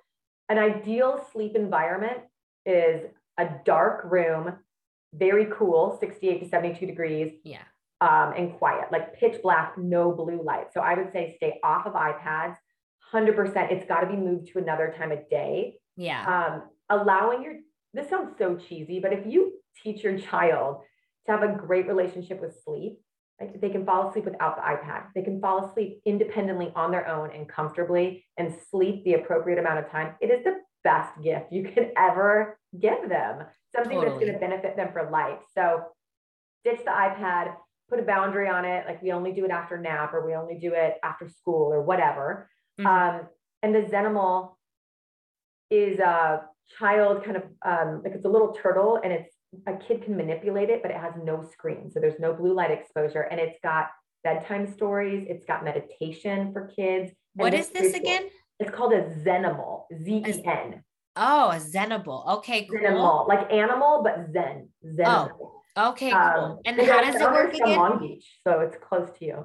an 0.48 0.58
ideal 0.58 1.26
sleep 1.32 1.56
environment 1.56 2.18
is 2.64 3.00
a 3.38 3.48
dark 3.64 4.04
room, 4.04 4.58
very 5.12 5.46
cool, 5.46 5.96
68 5.98 6.44
to 6.44 6.48
72 6.48 6.86
degrees. 6.86 7.32
Yeah. 7.42 7.62
Um, 8.00 8.34
and 8.36 8.52
quiet, 8.58 8.92
like 8.92 9.18
pitch 9.18 9.40
black, 9.42 9.76
no 9.78 10.12
blue 10.12 10.42
light. 10.44 10.66
So 10.72 10.80
I 10.80 10.94
would 10.94 11.12
say 11.12 11.34
stay 11.38 11.58
off 11.64 11.86
of 11.86 11.94
iPads. 11.94 12.56
100%. 13.12 13.72
It's 13.72 13.88
got 13.88 14.00
to 14.00 14.06
be 14.06 14.16
moved 14.16 14.48
to 14.48 14.58
another 14.58 14.94
time 14.96 15.10
of 15.12 15.28
day. 15.30 15.76
Yeah. 15.96 16.24
Um, 16.26 16.62
allowing 16.90 17.42
your, 17.42 17.54
this 17.94 18.10
sounds 18.10 18.34
so 18.36 18.56
cheesy, 18.56 19.00
but 19.00 19.14
if 19.14 19.26
you 19.26 19.54
teach 19.82 20.04
your 20.04 20.18
child 20.18 20.82
to 21.24 21.32
have 21.32 21.42
a 21.42 21.56
great 21.56 21.88
relationship 21.88 22.40
with 22.40 22.60
sleep, 22.64 22.98
like 23.40 23.60
they 23.60 23.68
can 23.68 23.84
fall 23.84 24.08
asleep 24.08 24.24
without 24.24 24.56
the 24.56 24.62
iPad. 24.62 25.08
They 25.14 25.22
can 25.22 25.40
fall 25.40 25.66
asleep 25.66 26.00
independently 26.06 26.72
on 26.74 26.90
their 26.90 27.06
own 27.06 27.30
and 27.32 27.48
comfortably 27.48 28.24
and 28.38 28.54
sleep 28.70 29.04
the 29.04 29.14
appropriate 29.14 29.58
amount 29.58 29.80
of 29.80 29.90
time. 29.90 30.14
It 30.20 30.26
is 30.26 30.42
the 30.44 30.56
best 30.84 31.10
gift 31.22 31.52
you 31.52 31.64
could 31.74 31.92
ever 31.96 32.58
give 32.80 33.08
them, 33.08 33.44
something 33.74 33.98
totally. 33.98 34.06
that's 34.06 34.20
going 34.20 34.32
to 34.32 34.38
benefit 34.38 34.76
them 34.76 34.90
for 34.92 35.10
life. 35.10 35.38
So 35.54 35.84
ditch 36.64 36.80
the 36.84 36.90
iPad, 36.90 37.54
put 37.90 38.00
a 38.00 38.02
boundary 38.02 38.48
on 38.48 38.64
it. 38.64 38.86
Like 38.86 39.02
we 39.02 39.12
only 39.12 39.32
do 39.32 39.44
it 39.44 39.50
after 39.50 39.78
nap 39.78 40.14
or 40.14 40.26
we 40.26 40.34
only 40.34 40.58
do 40.58 40.72
it 40.74 40.94
after 41.02 41.28
school 41.28 41.72
or 41.72 41.82
whatever. 41.82 42.48
Mm-hmm. 42.80 42.86
Um, 42.86 43.28
and 43.62 43.74
the 43.74 43.82
Zenimal 43.82 44.54
is 45.70 45.98
a 45.98 46.42
child 46.78 47.24
kind 47.24 47.36
of 47.36 47.42
um, 47.64 48.02
like 48.02 48.14
it's 48.14 48.24
a 48.24 48.28
little 48.28 48.52
turtle 48.52 48.98
and 49.02 49.12
it's 49.12 49.35
a 49.66 49.74
kid 49.76 50.04
can 50.04 50.16
manipulate 50.16 50.70
it, 50.70 50.82
but 50.82 50.90
it 50.90 50.96
has 50.96 51.14
no 51.22 51.42
screen. 51.52 51.90
So 51.90 52.00
there's 52.00 52.18
no 52.20 52.32
blue 52.32 52.54
light 52.54 52.70
exposure 52.70 53.22
and 53.22 53.40
it's 53.40 53.58
got 53.62 53.88
bedtime 54.24 54.72
stories. 54.72 55.26
It's 55.28 55.44
got 55.44 55.64
meditation 55.64 56.52
for 56.52 56.66
kids. 56.74 57.12
What 57.34 57.54
is 57.54 57.68
this 57.70 57.94
again? 57.94 58.24
It's 58.58 58.70
called 58.70 58.92
a 58.92 59.02
Zenimal, 59.24 59.84
Z 60.02 60.24
E 60.26 60.42
N. 60.44 60.82
Oh, 61.14 61.50
a 61.50 61.56
Zenimal. 61.56 62.26
Okay, 62.38 62.66
cool. 62.66 62.78
Zenimal, 62.78 63.28
like 63.28 63.52
animal, 63.52 64.02
but 64.02 64.32
Zen. 64.32 64.68
Zenimal. 64.84 65.30
Oh, 65.76 65.90
okay, 65.90 66.10
cool. 66.10 66.18
Um, 66.18 66.58
and 66.64 66.80
how 66.80 67.02
does 67.02 67.20
it 67.20 67.30
work 67.30 67.52
again? 67.54 67.76
Long 67.76 67.98
Beach, 67.98 68.38
so 68.46 68.60
it's 68.60 68.76
close 68.76 69.10
to 69.18 69.24
you. 69.24 69.44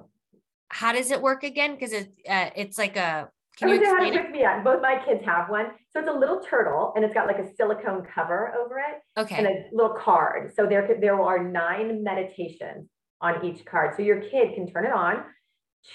How 0.69 0.93
does 0.93 1.11
it 1.11 1.21
work 1.21 1.43
again? 1.43 1.73
Because 1.73 1.91
it's 1.91 2.09
uh, 2.29 2.49
it's 2.55 2.77
like 2.77 2.95
a 2.95 3.29
can 3.61 3.69
you 3.69 3.81
explain 3.81 4.13
it? 4.13 4.31
Me. 4.31 4.45
Both 4.63 4.81
my 4.81 5.01
kids 5.05 5.23
have 5.25 5.49
one. 5.49 5.67
So 5.91 5.99
it's 5.99 6.09
a 6.09 6.13
little 6.13 6.41
turtle 6.41 6.93
and 6.95 7.05
it's 7.05 7.13
got 7.13 7.27
like 7.27 7.39
a 7.39 7.53
silicone 7.55 8.03
cover 8.13 8.53
over 8.59 8.79
it. 8.79 9.19
Okay. 9.19 9.35
And 9.35 9.47
a 9.47 9.65
little 9.71 9.95
card. 9.95 10.53
So 10.55 10.65
there, 10.65 10.97
there 10.99 11.21
are 11.21 11.43
nine 11.43 12.03
meditations 12.03 12.89
on 13.21 13.45
each 13.45 13.63
card. 13.65 13.95
So 13.95 14.01
your 14.01 14.21
kid 14.21 14.55
can 14.55 14.67
turn 14.67 14.85
it 14.85 14.91
on, 14.91 15.23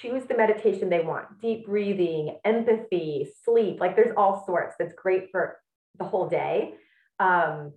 choose 0.00 0.24
the 0.26 0.37
meditation 0.37 0.88
they 0.88 1.00
want 1.00 1.40
deep 1.40 1.66
breathing, 1.66 2.38
empathy, 2.44 3.29
sleep. 3.44 3.81
Like 3.81 3.96
there's 3.96 4.14
all 4.16 4.44
sorts 4.46 4.76
that's 4.79 4.94
great 4.94 5.31
for 5.31 5.59
the 5.98 6.05
whole 6.05 6.29
day. 6.29 6.74
Um, 7.18 7.72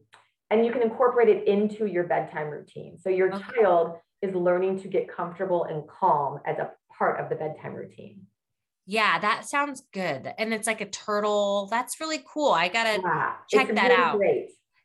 and 0.52 0.66
you 0.66 0.72
can 0.72 0.82
incorporate 0.82 1.30
it 1.30 1.48
into 1.48 1.86
your 1.86 2.06
bedtime 2.06 2.48
routine. 2.48 2.98
So 3.00 3.10
your 3.10 3.34
okay. 3.34 3.44
child 3.56 3.98
is 4.22 4.34
learning 4.36 4.82
to 4.82 4.88
get 4.88 5.08
comfortable 5.14 5.66
and 5.66 5.84
calm 5.88 6.40
as 6.46 6.58
a 6.58 6.72
part 6.98 7.20
of 7.20 7.30
the 7.30 7.36
bedtime 7.36 7.74
routine. 7.74 8.22
Yeah, 8.90 9.20
that 9.20 9.46
sounds 9.46 9.84
good. 9.94 10.34
And 10.40 10.52
it's 10.52 10.66
like 10.66 10.82
a 10.82 10.90
turtle. 10.90 11.68
That's 11.70 12.00
really 12.00 12.24
cool. 12.28 12.52
I 12.52 12.70
gotta 12.70 13.00
yeah, 13.00 13.34
check 13.48 13.68
that 13.76 13.90
really 13.90 13.94
out. 13.94 14.20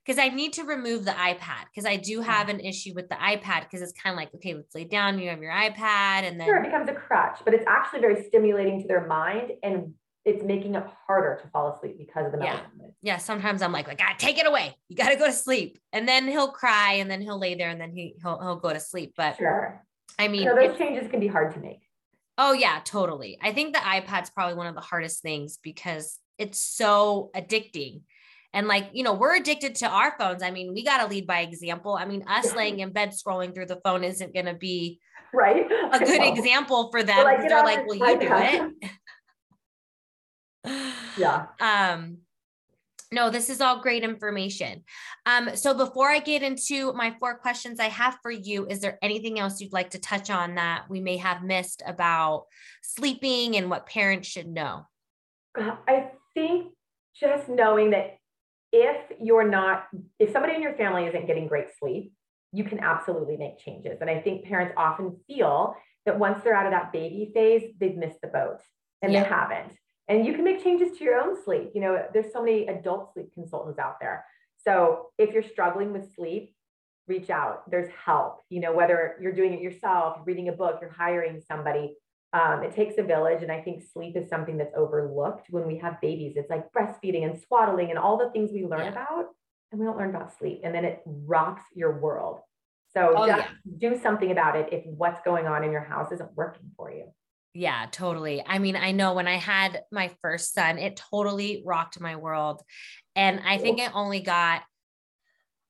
Because 0.04 0.18
I 0.18 0.28
need 0.28 0.52
to 0.54 0.64
remove 0.64 1.06
the 1.06 1.12
iPad 1.12 1.64
because 1.72 1.86
I 1.86 1.96
do 1.96 2.20
have 2.20 2.50
an 2.50 2.60
issue 2.60 2.92
with 2.94 3.08
the 3.08 3.14
iPad 3.14 3.62
because 3.62 3.80
it's 3.80 3.94
kind 3.98 4.12
of 4.12 4.18
like, 4.18 4.28
okay, 4.34 4.52
let's 4.52 4.74
lay 4.74 4.84
down. 4.84 5.18
You 5.18 5.30
have 5.30 5.40
your 5.40 5.52
iPad, 5.52 6.24
and 6.28 6.38
then 6.38 6.46
sure, 6.46 6.58
it 6.58 6.64
becomes 6.64 6.90
a 6.90 6.92
crutch, 6.92 7.38
but 7.46 7.54
it's 7.54 7.64
actually 7.66 8.00
very 8.00 8.24
stimulating 8.24 8.82
to 8.82 8.86
their 8.86 9.06
mind 9.06 9.52
and 9.62 9.94
it's 10.26 10.44
making 10.44 10.74
it 10.74 10.84
harder 11.06 11.40
to 11.42 11.48
fall 11.48 11.74
asleep 11.74 11.96
because 11.96 12.26
of 12.26 12.32
the 12.32 12.38
melatonin. 12.38 12.60
Yeah. 12.78 12.86
yeah. 13.00 13.16
Sometimes 13.16 13.62
I'm 13.62 13.72
like, 13.72 13.88
like, 13.88 13.98
God, 13.98 14.18
take 14.18 14.38
it 14.38 14.46
away. 14.46 14.74
You 14.88 14.96
got 14.96 15.10
to 15.10 15.16
go 15.16 15.26
to 15.26 15.32
sleep. 15.32 15.78
And 15.94 16.06
then 16.06 16.28
he'll 16.28 16.50
cry 16.50 16.94
and 16.94 17.10
then 17.10 17.22
he'll 17.22 17.38
lay 17.38 17.54
there 17.54 17.70
and 17.70 17.80
then 17.80 17.92
he, 17.92 18.16
he'll, 18.22 18.38
he'll 18.40 18.56
go 18.56 18.72
to 18.72 18.80
sleep. 18.80 19.14
But 19.16 19.36
sure. 19.36 19.84
I 20.18 20.28
mean, 20.28 20.46
so 20.46 20.54
those 20.54 20.78
changes 20.78 21.10
can 21.10 21.20
be 21.20 21.26
hard 21.26 21.52
to 21.54 21.60
make. 21.60 21.83
Oh, 22.36 22.52
yeah, 22.52 22.80
totally. 22.84 23.38
I 23.40 23.52
think 23.52 23.74
the 23.74 23.80
iPad's 23.80 24.30
probably 24.30 24.56
one 24.56 24.66
of 24.66 24.74
the 24.74 24.80
hardest 24.80 25.22
things 25.22 25.58
because 25.62 26.18
it's 26.38 26.58
so 26.58 27.30
addicting. 27.34 28.02
And 28.52 28.68
like, 28.68 28.90
you 28.92 29.02
know, 29.02 29.14
we're 29.14 29.36
addicted 29.36 29.76
to 29.76 29.88
our 29.88 30.14
phones. 30.18 30.42
I 30.42 30.50
mean, 30.50 30.74
we 30.74 30.84
got 30.84 30.98
to 30.98 31.06
lead 31.06 31.26
by 31.26 31.40
example. 31.40 31.96
I 31.96 32.04
mean, 32.04 32.24
us 32.28 32.54
laying 32.54 32.80
in 32.80 32.90
bed 32.92 33.10
scrolling 33.10 33.54
through 33.54 33.66
the 33.66 33.80
phone 33.84 34.04
isn't 34.04 34.32
going 34.32 34.46
to 34.46 34.54
be 34.54 35.00
right 35.32 35.66
a 35.92 35.98
good 35.98 36.22
example 36.38 36.90
for 36.90 37.02
them. 37.02 37.24
Like, 37.24 37.48
they're 37.48 37.64
like, 37.64 37.86
well, 37.86 37.96
you 37.96 38.20
do 38.20 38.28
it. 38.30 38.90
yeah. 41.16 41.46
Um, 41.60 42.18
no, 43.14 43.30
this 43.30 43.48
is 43.48 43.60
all 43.60 43.80
great 43.80 44.02
information. 44.02 44.82
Um, 45.24 45.56
so 45.56 45.72
before 45.72 46.10
I 46.10 46.18
get 46.18 46.42
into 46.42 46.92
my 46.92 47.14
four 47.18 47.38
questions 47.38 47.80
I 47.80 47.88
have 47.88 48.18
for 48.22 48.30
you, 48.30 48.66
is 48.66 48.80
there 48.80 48.98
anything 49.00 49.38
else 49.38 49.60
you'd 49.60 49.72
like 49.72 49.90
to 49.90 49.98
touch 49.98 50.28
on 50.28 50.56
that 50.56 50.84
we 50.90 51.00
may 51.00 51.16
have 51.16 51.42
missed 51.42 51.82
about 51.86 52.46
sleeping 52.82 53.56
and 53.56 53.70
what 53.70 53.86
parents 53.86 54.28
should 54.28 54.48
know? 54.48 54.86
I 55.56 56.10
think 56.34 56.72
just 57.18 57.48
knowing 57.48 57.90
that 57.90 58.18
if 58.72 58.96
you're 59.22 59.48
not, 59.48 59.86
if 60.18 60.32
somebody 60.32 60.56
in 60.56 60.62
your 60.62 60.74
family 60.74 61.06
isn't 61.06 61.28
getting 61.28 61.46
great 61.46 61.68
sleep, 61.78 62.12
you 62.52 62.64
can 62.64 62.80
absolutely 62.80 63.36
make 63.36 63.58
changes. 63.58 63.98
And 64.00 64.10
I 64.10 64.20
think 64.20 64.44
parents 64.44 64.74
often 64.76 65.16
feel 65.28 65.76
that 66.06 66.18
once 66.18 66.42
they're 66.42 66.54
out 66.54 66.66
of 66.66 66.72
that 66.72 66.92
baby 66.92 67.30
phase, 67.32 67.62
they've 67.78 67.96
missed 67.96 68.20
the 68.20 68.28
boat 68.28 68.58
and 69.00 69.12
yeah. 69.12 69.22
they 69.22 69.28
haven't 69.28 69.72
and 70.08 70.26
you 70.26 70.34
can 70.34 70.44
make 70.44 70.62
changes 70.62 70.96
to 70.98 71.04
your 71.04 71.18
own 71.18 71.42
sleep. 71.42 71.70
You 71.74 71.80
know 71.80 72.04
there's 72.12 72.32
so 72.32 72.42
many 72.42 72.66
adult 72.66 73.12
sleep 73.12 73.32
consultants 73.34 73.78
out 73.78 73.96
there. 74.00 74.24
So 74.64 75.08
if 75.18 75.32
you're 75.32 75.42
struggling 75.42 75.92
with 75.92 76.14
sleep 76.14 76.54
reach 77.06 77.30
out. 77.30 77.70
There's 77.70 77.90
help. 78.04 78.40
You 78.48 78.60
know 78.60 78.72
whether 78.72 79.16
you're 79.20 79.32
doing 79.32 79.52
it 79.52 79.60
yourself 79.60 80.18
reading 80.24 80.48
a 80.48 80.52
book 80.52 80.78
you're 80.80 80.90
hiring 80.90 81.42
somebody 81.46 81.96
um, 82.32 82.64
it 82.64 82.74
takes 82.74 82.98
a 82.98 83.02
village. 83.02 83.42
And 83.42 83.52
i 83.52 83.60
think 83.60 83.82
sleep 83.92 84.16
is 84.16 84.28
something 84.28 84.56
that's 84.56 84.74
overlooked 84.76 85.46
when 85.50 85.66
we 85.66 85.78
have 85.78 86.00
babies. 86.00 86.34
It's 86.36 86.50
like 86.50 86.72
breastfeeding 86.72 87.24
and 87.24 87.40
swaddling 87.46 87.90
and 87.90 87.98
all 87.98 88.16
the 88.16 88.30
things 88.30 88.50
we 88.52 88.64
learn 88.64 88.80
yeah. 88.80 88.92
about 88.92 89.26
and 89.70 89.80
we 89.80 89.86
don't 89.86 89.98
learn 89.98 90.10
about 90.10 90.36
sleep. 90.38 90.60
And 90.64 90.74
then 90.74 90.84
it 90.84 91.02
rocks 91.04 91.62
your 91.74 91.98
world. 91.98 92.40
So 92.94 93.12
oh, 93.16 93.26
just 93.26 93.48
yeah. 93.48 93.90
do 93.90 94.00
something 94.00 94.30
about 94.30 94.56
it 94.56 94.68
if 94.72 94.84
what's 94.86 95.20
going 95.24 95.46
on 95.46 95.64
in 95.64 95.72
your 95.72 95.82
house 95.82 96.12
isn't 96.12 96.30
working 96.36 96.70
for 96.76 96.92
you 96.92 97.06
yeah, 97.54 97.86
totally. 97.92 98.42
I 98.44 98.58
mean, 98.58 98.74
I 98.74 98.90
know 98.90 99.14
when 99.14 99.28
I 99.28 99.36
had 99.36 99.82
my 99.92 100.10
first 100.20 100.52
son, 100.52 100.78
it 100.78 100.96
totally 100.96 101.62
rocked 101.64 102.00
my 102.00 102.16
world. 102.16 102.62
And 103.14 103.40
I 103.46 103.58
think 103.58 103.78
it 103.78 103.92
only 103.94 104.20
got, 104.20 104.62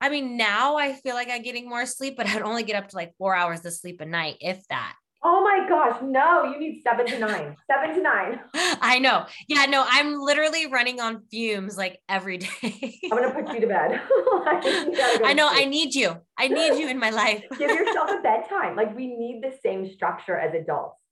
I 0.00 0.08
mean, 0.08 0.38
now 0.38 0.76
I 0.76 0.94
feel 0.94 1.14
like 1.14 1.28
I'm 1.30 1.42
getting 1.42 1.68
more 1.68 1.84
sleep, 1.84 2.16
but 2.16 2.26
I'd 2.28 2.40
only 2.40 2.62
get 2.62 2.76
up 2.76 2.88
to 2.88 2.96
like 2.96 3.12
four 3.18 3.36
hours 3.36 3.64
of 3.66 3.74
sleep 3.74 4.00
a 4.00 4.06
night, 4.06 4.36
if 4.40 4.66
that. 4.68 4.94
Oh 5.26 5.42
my 5.42 5.66
gosh, 5.66 6.02
no, 6.02 6.44
you 6.44 6.58
need 6.58 6.82
seven 6.82 7.06
to 7.06 7.18
nine, 7.18 7.56
seven 7.66 7.96
to 7.96 8.02
nine. 8.02 8.40
I 8.54 8.98
know. 8.98 9.24
Yeah, 9.48 9.64
no, 9.64 9.82
I'm 9.88 10.20
literally 10.20 10.66
running 10.66 11.00
on 11.00 11.22
fumes 11.30 11.78
like 11.78 11.98
every 12.10 12.38
day. 12.62 12.98
I'm 13.10 13.22
gonna 13.22 13.30
put 13.30 13.54
you 13.54 13.60
to 13.60 13.66
bed. 13.66 14.02
I 15.24 15.32
know. 15.34 15.48
I 15.50 15.64
need 15.64 15.94
you. 15.94 16.16
I 16.36 16.48
need 16.48 16.78
you 16.78 16.88
in 16.88 16.98
my 16.98 17.08
life. 17.08 17.42
Give 17.58 17.70
yourself 17.70 18.10
a 18.10 18.20
bedtime. 18.22 18.76
Like 18.76 18.94
we 18.94 19.06
need 19.06 19.42
the 19.42 19.54
same 19.62 19.90
structure 19.90 20.36
as 20.36 20.52
adults. 20.52 21.03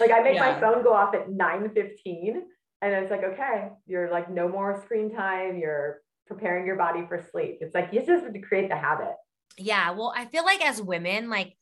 Like 0.00 0.10
I 0.10 0.20
make 0.20 0.34
yeah. 0.34 0.52
my 0.52 0.60
phone 0.60 0.82
go 0.82 0.92
off 0.92 1.14
at 1.14 1.30
9 1.30 1.70
15 1.74 2.42
and 2.82 2.94
it's 2.94 3.10
like, 3.10 3.22
okay, 3.22 3.68
you're 3.86 4.10
like 4.10 4.28
no 4.28 4.48
more 4.48 4.82
screen 4.84 5.14
time. 5.14 5.58
You're 5.58 6.00
preparing 6.26 6.66
your 6.66 6.76
body 6.76 7.04
for 7.06 7.24
sleep. 7.30 7.58
It's 7.60 7.74
like 7.74 7.90
you 7.92 8.04
just 8.04 8.24
have 8.24 8.32
to 8.32 8.40
create 8.40 8.68
the 8.68 8.76
habit. 8.76 9.14
Yeah. 9.56 9.90
Well, 9.92 10.12
I 10.16 10.24
feel 10.26 10.44
like 10.44 10.64
as 10.64 10.82
women, 10.82 11.30
like 11.30 11.56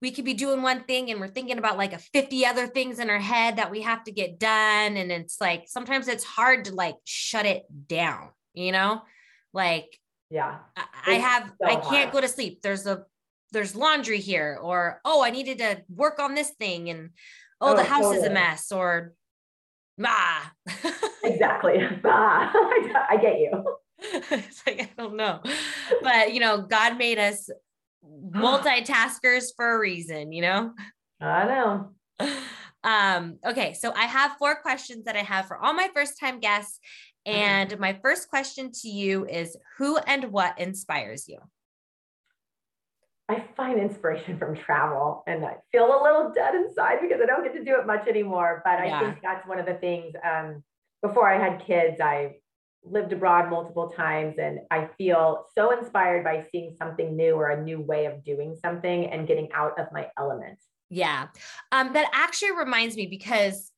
we 0.00 0.10
could 0.10 0.24
be 0.24 0.34
doing 0.34 0.62
one 0.62 0.84
thing 0.84 1.10
and 1.10 1.20
we're 1.20 1.28
thinking 1.28 1.58
about 1.58 1.76
like 1.76 1.92
a 1.92 1.98
50 1.98 2.46
other 2.46 2.66
things 2.66 2.98
in 2.98 3.10
our 3.10 3.18
head 3.18 3.56
that 3.56 3.70
we 3.70 3.82
have 3.82 4.04
to 4.04 4.12
get 4.12 4.38
done. 4.38 4.96
And 4.96 5.10
it's 5.12 5.40
like 5.40 5.64
sometimes 5.66 6.08
it's 6.08 6.24
hard 6.24 6.66
to 6.66 6.74
like 6.74 6.96
shut 7.04 7.46
it 7.46 7.64
down, 7.86 8.30
you 8.52 8.72
know? 8.72 9.02
Like, 9.52 9.98
yeah, 10.30 10.58
I, 10.76 10.84
I 11.06 11.12
have, 11.14 11.52
so 11.60 11.66
I 11.66 11.74
can't 11.76 11.86
hard. 11.86 12.12
go 12.12 12.20
to 12.20 12.28
sleep. 12.28 12.60
There's 12.62 12.86
a, 12.86 13.04
there's 13.54 13.74
laundry 13.74 14.20
here, 14.20 14.58
or 14.60 15.00
oh, 15.04 15.24
I 15.24 15.30
needed 15.30 15.58
to 15.58 15.82
work 15.88 16.18
on 16.18 16.34
this 16.34 16.50
thing, 16.50 16.90
and 16.90 17.10
oh, 17.60 17.72
oh 17.72 17.76
the 17.76 17.84
house 17.84 18.02
totally. 18.02 18.18
is 18.18 18.24
a 18.24 18.30
mess, 18.30 18.70
or 18.70 19.14
ah. 20.04 20.52
exactly. 21.24 21.78
Ah, 22.04 22.52
I 23.10 23.16
get 23.16 23.38
you. 23.38 23.64
it's 23.98 24.62
like 24.66 24.82
I 24.82 24.90
don't 24.98 25.16
know, 25.16 25.40
but 26.02 26.34
you 26.34 26.40
know, 26.40 26.62
God 26.62 26.98
made 26.98 27.18
us 27.18 27.48
multitaskers 28.30 29.46
for 29.56 29.76
a 29.76 29.78
reason, 29.78 30.32
you 30.32 30.42
know? 30.42 30.72
I 31.20 31.44
know. 31.46 31.90
Um, 32.84 33.38
okay, 33.46 33.72
so 33.72 33.94
I 33.96 34.04
have 34.04 34.36
four 34.38 34.56
questions 34.56 35.06
that 35.06 35.16
I 35.16 35.22
have 35.22 35.46
for 35.46 35.56
all 35.56 35.72
my 35.72 35.88
first 35.94 36.20
time 36.20 36.38
guests. 36.38 36.78
Mm-hmm. 37.26 37.38
And 37.38 37.78
my 37.78 37.98
first 38.02 38.28
question 38.28 38.70
to 38.82 38.88
you 38.88 39.24
is 39.24 39.56
who 39.78 39.96
and 39.96 40.24
what 40.24 40.60
inspires 40.60 41.26
you? 41.26 41.38
I 43.28 43.44
find 43.56 43.78
inspiration 43.78 44.38
from 44.38 44.54
travel 44.56 45.22
and 45.26 45.44
I 45.44 45.56
feel 45.72 45.86
a 45.86 46.00
little 46.02 46.32
dead 46.34 46.54
inside 46.54 46.98
because 47.00 47.20
I 47.22 47.26
don't 47.26 47.42
get 47.42 47.54
to 47.54 47.64
do 47.64 47.78
it 47.78 47.86
much 47.86 48.06
anymore. 48.06 48.62
But 48.64 48.80
I 48.80 48.86
yeah. 48.86 49.00
think 49.00 49.18
that's 49.22 49.46
one 49.46 49.58
of 49.58 49.66
the 49.66 49.74
things. 49.74 50.12
Um, 50.24 50.62
before 51.02 51.28
I 51.28 51.38
had 51.38 51.64
kids, 51.64 52.00
I 52.00 52.36
lived 52.82 53.12
abroad 53.12 53.48
multiple 53.48 53.88
times 53.88 54.36
and 54.38 54.60
I 54.70 54.88
feel 54.98 55.46
so 55.56 55.76
inspired 55.78 56.22
by 56.24 56.46
seeing 56.52 56.74
something 56.78 57.16
new 57.16 57.34
or 57.34 57.48
a 57.48 57.62
new 57.62 57.80
way 57.80 58.06
of 58.06 58.22
doing 58.24 58.56
something 58.62 59.06
and 59.06 59.26
getting 59.26 59.48
out 59.52 59.78
of 59.78 59.86
my 59.92 60.08
element. 60.18 60.58
Yeah. 60.90 61.28
Um, 61.72 61.92
that 61.94 62.10
actually 62.12 62.52
reminds 62.52 62.96
me 62.96 63.06
because 63.06 63.70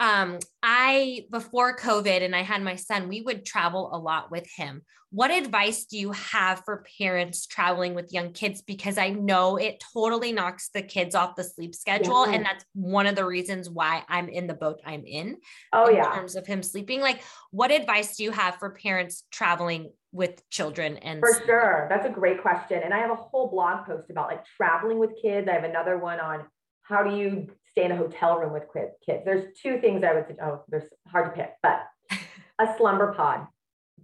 um, 0.00 0.38
I, 0.62 1.26
before 1.30 1.76
COVID 1.76 2.22
and 2.22 2.34
I 2.34 2.42
had 2.42 2.62
my 2.62 2.76
son, 2.76 3.08
we 3.08 3.20
would 3.20 3.44
travel 3.44 3.90
a 3.92 3.98
lot 3.98 4.30
with 4.30 4.46
him. 4.56 4.82
What 5.10 5.30
advice 5.30 5.84
do 5.84 5.98
you 5.98 6.12
have 6.12 6.62
for 6.64 6.84
parents 6.98 7.46
traveling 7.46 7.94
with 7.94 8.12
young 8.12 8.32
kids? 8.32 8.62
Because 8.62 8.96
I 8.98 9.10
know 9.10 9.58
it 9.58 9.82
totally 9.92 10.32
knocks 10.32 10.70
the 10.72 10.82
kids 10.82 11.14
off 11.14 11.36
the 11.36 11.44
sleep 11.44 11.74
schedule. 11.74 12.26
Yeah. 12.26 12.34
And 12.34 12.44
that's 12.44 12.64
one 12.72 13.06
of 13.06 13.14
the 13.14 13.24
reasons 13.24 13.68
why 13.68 14.02
I'm 14.08 14.28
in 14.28 14.46
the 14.46 14.54
boat 14.54 14.80
I'm 14.84 15.04
in. 15.04 15.36
Oh, 15.72 15.88
yeah. 15.88 15.90
in 15.90 15.96
yeah. 15.96 16.14
terms 16.14 16.34
of 16.34 16.46
him 16.46 16.62
sleeping. 16.62 17.00
Like, 17.00 17.22
what 17.50 17.70
advice 17.70 18.16
do 18.16 18.24
you 18.24 18.32
have 18.32 18.56
for 18.56 18.70
parents 18.70 19.24
traveling 19.30 19.92
with 20.12 20.48
children 20.50 20.98
and 20.98 21.20
for 21.20 21.42
sure 21.46 21.86
that's 21.88 22.04
a 22.04 22.10
great 22.10 22.42
question 22.42 22.82
and 22.84 22.92
i 22.92 22.98
have 22.98 23.10
a 23.10 23.14
whole 23.14 23.48
blog 23.48 23.86
post 23.86 24.10
about 24.10 24.28
like 24.28 24.44
traveling 24.58 24.98
with 24.98 25.10
kids 25.22 25.48
i 25.48 25.54
have 25.54 25.64
another 25.64 25.96
one 25.96 26.20
on 26.20 26.44
how 26.82 27.02
do 27.02 27.16
you 27.16 27.48
stay 27.72 27.84
in 27.84 27.92
a 27.92 27.96
hotel 27.96 28.38
room 28.38 28.52
with 28.52 28.64
kids. 29.04 29.22
There's 29.24 29.56
two 29.60 29.80
things 29.80 30.04
I 30.04 30.14
would 30.14 30.26
say. 30.28 30.36
Oh, 30.42 30.62
there's 30.68 30.84
hard 31.08 31.34
to 31.34 31.42
pick, 31.42 31.52
but 31.62 31.82
a 32.60 32.76
slumber 32.76 33.12
pod. 33.14 33.46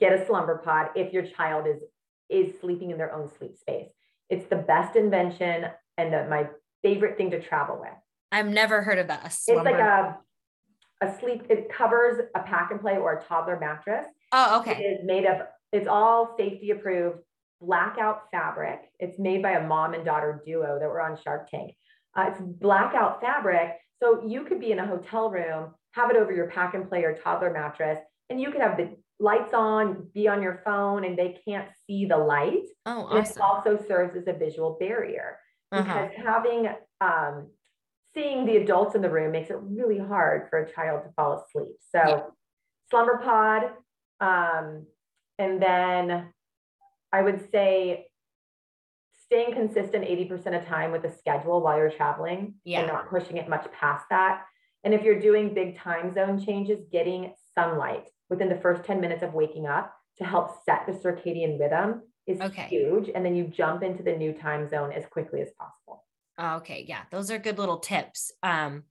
Get 0.01 0.13
a 0.13 0.27
slumber 0.27 0.61
pod 0.65 0.89
if 0.95 1.13
your 1.13 1.25
child 1.25 1.67
is 1.67 1.83
is 2.29 2.61
sleeping 2.61 2.91
in 2.91 2.99
their 2.99 3.15
own 3.15 3.31
sleep 3.39 3.57
space. 3.57 3.89
It's 4.29 4.47
the 4.49 4.57
best 4.57 4.97
invention 4.97 5.67
and 5.97 6.13
the, 6.13 6.27
my 6.29 6.49
favorite 6.83 7.17
thing 7.17 7.31
to 7.31 7.41
travel 7.41 7.79
with. 7.81 7.95
I've 8.31 8.47
never 8.47 8.83
heard 8.83 8.99
of 8.99 9.09
that. 9.09 9.25
It's 9.25 9.49
like 9.49 9.79
a 9.79 10.19
a 11.01 11.19
sleep. 11.19 11.45
It 11.49 11.73
covers 11.73 12.21
a 12.35 12.41
pack 12.41 12.71
and 12.71 12.81
play 12.81 12.97
or 12.97 13.19
a 13.19 13.25
toddler 13.25 13.59
mattress. 13.59 14.07
Oh, 14.33 14.61
okay. 14.61 14.73
It 14.73 14.83
is 14.83 14.99
made 15.05 15.27
of. 15.27 15.43
It's 15.73 15.87
all 15.87 16.35
safety 16.39 16.71
approved 16.71 17.19
blackout 17.61 18.23
fabric. 18.31 18.81
It's 18.99 19.19
made 19.19 19.43
by 19.43 19.53
a 19.53 19.67
mom 19.67 19.95
and 19.95 20.05
daughter 20.05 20.43
duo 20.47 20.79
that 20.81 20.89
were 20.89 21.01
on 21.01 21.19
Shark 21.23 21.51
Tank. 21.51 21.75
Uh, 22.17 22.27
it's 22.29 22.41
blackout 22.41 23.21
fabric. 23.21 23.73
So 24.03 24.25
you 24.27 24.45
could 24.45 24.61
be 24.61 24.73
in 24.73 24.79
a 24.79 24.87
hotel 24.87 25.31
room, 25.31 25.75
have 25.93 26.11
it 26.11 26.17
over 26.17 26.33
your 26.33 26.49
pack 26.49 26.75
and 26.75 26.89
play 26.89 27.03
or 27.05 27.15
toddler 27.15 27.53
mattress, 27.53 27.99
and 28.31 28.41
you 28.41 28.51
could 28.51 28.61
have 28.61 28.77
the 28.77 28.97
lights 29.19 29.53
on, 29.55 30.09
be 30.15 30.29
on 30.29 30.43
your 30.43 30.63
phone, 30.65 31.05
and 31.05 31.19
they 31.19 31.39
can't 31.47 31.69
see 31.87 32.07
the 32.07 32.17
light. 32.17 32.65
Oh, 32.87 33.07
awesome. 33.07 33.19
It 33.19 33.41
also 33.41 33.85
serves 33.89 34.17
as 34.17 34.29
a 34.29 34.33
visual 34.33 34.77
barrier 34.79 35.39
uh-huh. 35.73 35.83
because 35.83 36.11
having 36.25 36.69
um, 37.01 37.49
seeing 38.15 38.47
the 38.47 38.57
adults 38.57 38.95
in 38.95 39.03
the 39.03 39.11
room 39.11 39.33
makes 39.33 39.51
it 39.51 39.59
really 39.61 39.99
hard 39.99 40.49
for 40.51 40.61
a 40.61 40.73
child 40.73 41.03
to 41.05 41.13
fall 41.15 41.45
asleep. 41.45 41.75
So, 41.93 42.01
yeah. 42.07 42.21
slumber 42.91 43.21
pod, 43.25 43.71
um, 44.21 44.87
and 45.39 45.63
then 45.63 46.33
I 47.13 47.23
would 47.23 47.51
say 47.51 48.07
staying 49.29 49.53
consistent 49.53 50.05
80% 50.05 50.59
of 50.59 50.67
time 50.67 50.91
with 50.91 51.03
the 51.03 51.11
schedule 51.11 51.61
while 51.61 51.77
you're 51.77 51.91
traveling 51.91 52.55
yeah. 52.65 52.81
and 52.81 52.89
not 52.89 53.11
pushing 53.11 53.37
it 53.37 53.49
much 53.49 53.67
past 53.79 54.07
that. 54.09 54.45
And 54.85 54.95
if 54.95 55.03
you're 55.03 55.21
doing 55.21 55.53
big 55.53 55.77
time 55.79 56.15
zone 56.15 56.43
changes, 56.43 56.87
getting 56.91 57.35
sunlight 57.55 58.09
within 58.31 58.49
the 58.49 58.57
first 58.57 58.85
10 58.85 59.01
minutes 59.01 59.23
of 59.23 59.35
waking 59.35 59.67
up 59.67 59.95
to 60.17 60.25
help 60.25 60.65
set 60.65 60.87
the 60.87 60.93
circadian 60.93 61.61
rhythm 61.61 62.03
is 62.27 62.41
okay. 62.41 62.69
huge. 62.69 63.11
And 63.15 63.25
then 63.25 63.37
you 63.37 63.45
jump 63.45 63.83
into 63.83 64.03
the 64.03 64.17
new 64.17 64.33
time 64.33 64.69
zone 64.69 64.93
as 64.93 65.05
quickly 65.07 65.43
as 65.43 65.51
possible. 65.59 66.05
Okay. 66.41 66.87
Yeah. 66.89 67.03
Those 67.11 67.31
are 67.31 67.39
good 67.39 67.59
little 67.59 67.79
tips. 67.79 68.33
Um, 68.43 68.85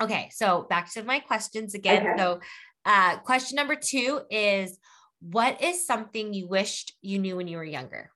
okay. 0.00 0.30
So 0.32 0.66
back 0.68 0.92
to 0.94 1.04
my 1.04 1.20
questions 1.20 1.74
again. 1.74 2.06
Okay. 2.06 2.18
So, 2.18 2.40
uh, 2.84 3.18
question 3.18 3.54
number 3.54 3.76
two 3.76 4.22
is 4.28 4.76
what 5.20 5.62
is 5.62 5.86
something 5.86 6.34
you 6.34 6.48
wished 6.48 6.94
you 7.00 7.20
knew 7.20 7.36
when 7.36 7.46
you 7.46 7.58
were 7.58 7.64
younger? 7.64 8.10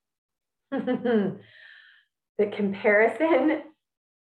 the 2.39 2.47
comparison 2.53 3.63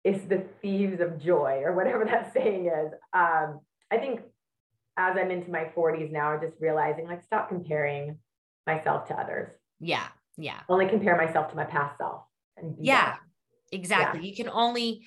is 0.03 0.23
the 0.23 0.45
thieves 0.61 0.99
of 0.99 1.19
joy, 1.19 1.61
or 1.63 1.73
whatever 1.73 2.05
that 2.05 2.33
saying 2.33 2.67
is. 2.67 2.91
Um, 3.13 3.59
I 3.91 3.97
think 3.97 4.21
as 4.97 5.17
I'm 5.17 5.31
into 5.31 5.51
my 5.51 5.71
40s 5.75 6.11
now, 6.11 6.31
I'm 6.31 6.41
just 6.41 6.59
realizing 6.59 7.07
like 7.07 7.23
stop 7.23 7.49
comparing 7.49 8.17
myself 8.67 9.07
to 9.07 9.13
others. 9.15 9.49
Yeah. 9.79 10.07
Yeah. 10.37 10.59
Only 10.69 10.87
compare 10.87 11.17
myself 11.17 11.49
to 11.51 11.55
my 11.55 11.65
past 11.65 11.97
self. 11.97 12.23
yeah. 12.79 13.15
Exactly. 13.71 14.21
Yeah. 14.21 14.27
You 14.27 14.35
can 14.35 14.49
only 14.49 15.05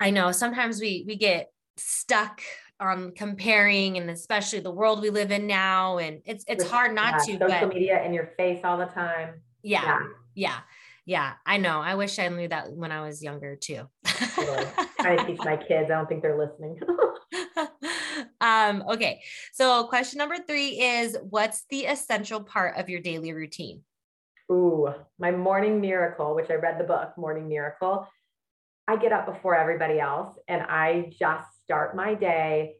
I 0.00 0.10
know 0.10 0.32
sometimes 0.32 0.80
we 0.80 1.04
we 1.06 1.16
get 1.16 1.50
stuck 1.76 2.42
on 2.80 3.12
comparing 3.12 3.96
and 3.96 4.10
especially 4.10 4.60
the 4.60 4.70
world 4.70 5.00
we 5.00 5.10
live 5.10 5.30
in 5.30 5.46
now 5.46 5.98
and 5.98 6.20
it's 6.26 6.44
it's 6.46 6.68
hard 6.68 6.94
not 6.94 7.12
yeah, 7.12 7.18
to 7.18 7.50
social 7.50 7.68
but, 7.68 7.74
media 7.74 8.04
in 8.04 8.12
your 8.12 8.32
face 8.36 8.60
all 8.64 8.76
the 8.76 8.86
time 8.86 9.40
yeah, 9.62 9.82
yeah 9.82 9.98
yeah. 10.36 10.58
Yeah. 11.06 11.32
I 11.44 11.56
know. 11.56 11.80
I 11.80 11.94
wish 11.94 12.18
I 12.18 12.28
knew 12.28 12.48
that 12.48 12.72
when 12.72 12.92
I 12.92 13.04
was 13.04 13.22
younger 13.22 13.56
too. 13.56 13.88
Trying 14.04 15.18
to 15.18 15.26
teach 15.26 15.38
my 15.38 15.56
kids. 15.56 15.90
I 15.90 15.94
don't 15.94 16.08
think 16.08 16.22
they're 16.22 16.38
listening. 16.38 16.80
um, 18.40 18.84
okay. 18.90 19.22
So 19.52 19.84
question 19.84 20.18
number 20.18 20.36
three 20.46 20.80
is 20.80 21.16
what's 21.30 21.64
the 21.70 21.86
essential 21.86 22.42
part 22.42 22.76
of 22.76 22.88
your 22.88 23.00
daily 23.00 23.32
routine? 23.32 23.82
Ooh, 24.50 24.88
my 25.18 25.30
morning 25.32 25.80
miracle, 25.80 26.34
which 26.34 26.50
I 26.50 26.54
read 26.54 26.78
the 26.78 26.84
book, 26.84 27.16
Morning 27.16 27.48
Miracle. 27.48 28.06
I 28.86 28.96
get 28.96 29.12
up 29.12 29.26
before 29.26 29.56
everybody 29.56 29.98
else 29.98 30.38
and 30.46 30.62
I 30.62 31.12
just 31.18 31.48
start 31.64 31.96
my 31.96 32.14
day 32.14 32.76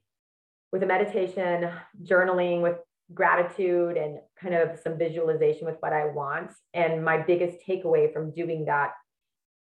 with 0.73 0.83
a 0.83 0.87
meditation, 0.87 1.69
journaling 2.03 2.61
with 2.61 2.77
gratitude 3.15 3.97
and 3.97 4.19
kind 4.41 4.55
of 4.55 4.79
some 4.79 4.99
visualization 4.99 5.67
with 5.67 5.77
what 5.81 5.93
I 5.93 6.07
want. 6.07 6.51
And 6.75 7.05
my 7.05 7.19
biggest 7.19 7.59
takeaway 7.67 8.13
from 8.13 8.33
doing 8.33 8.65
that 8.67 8.91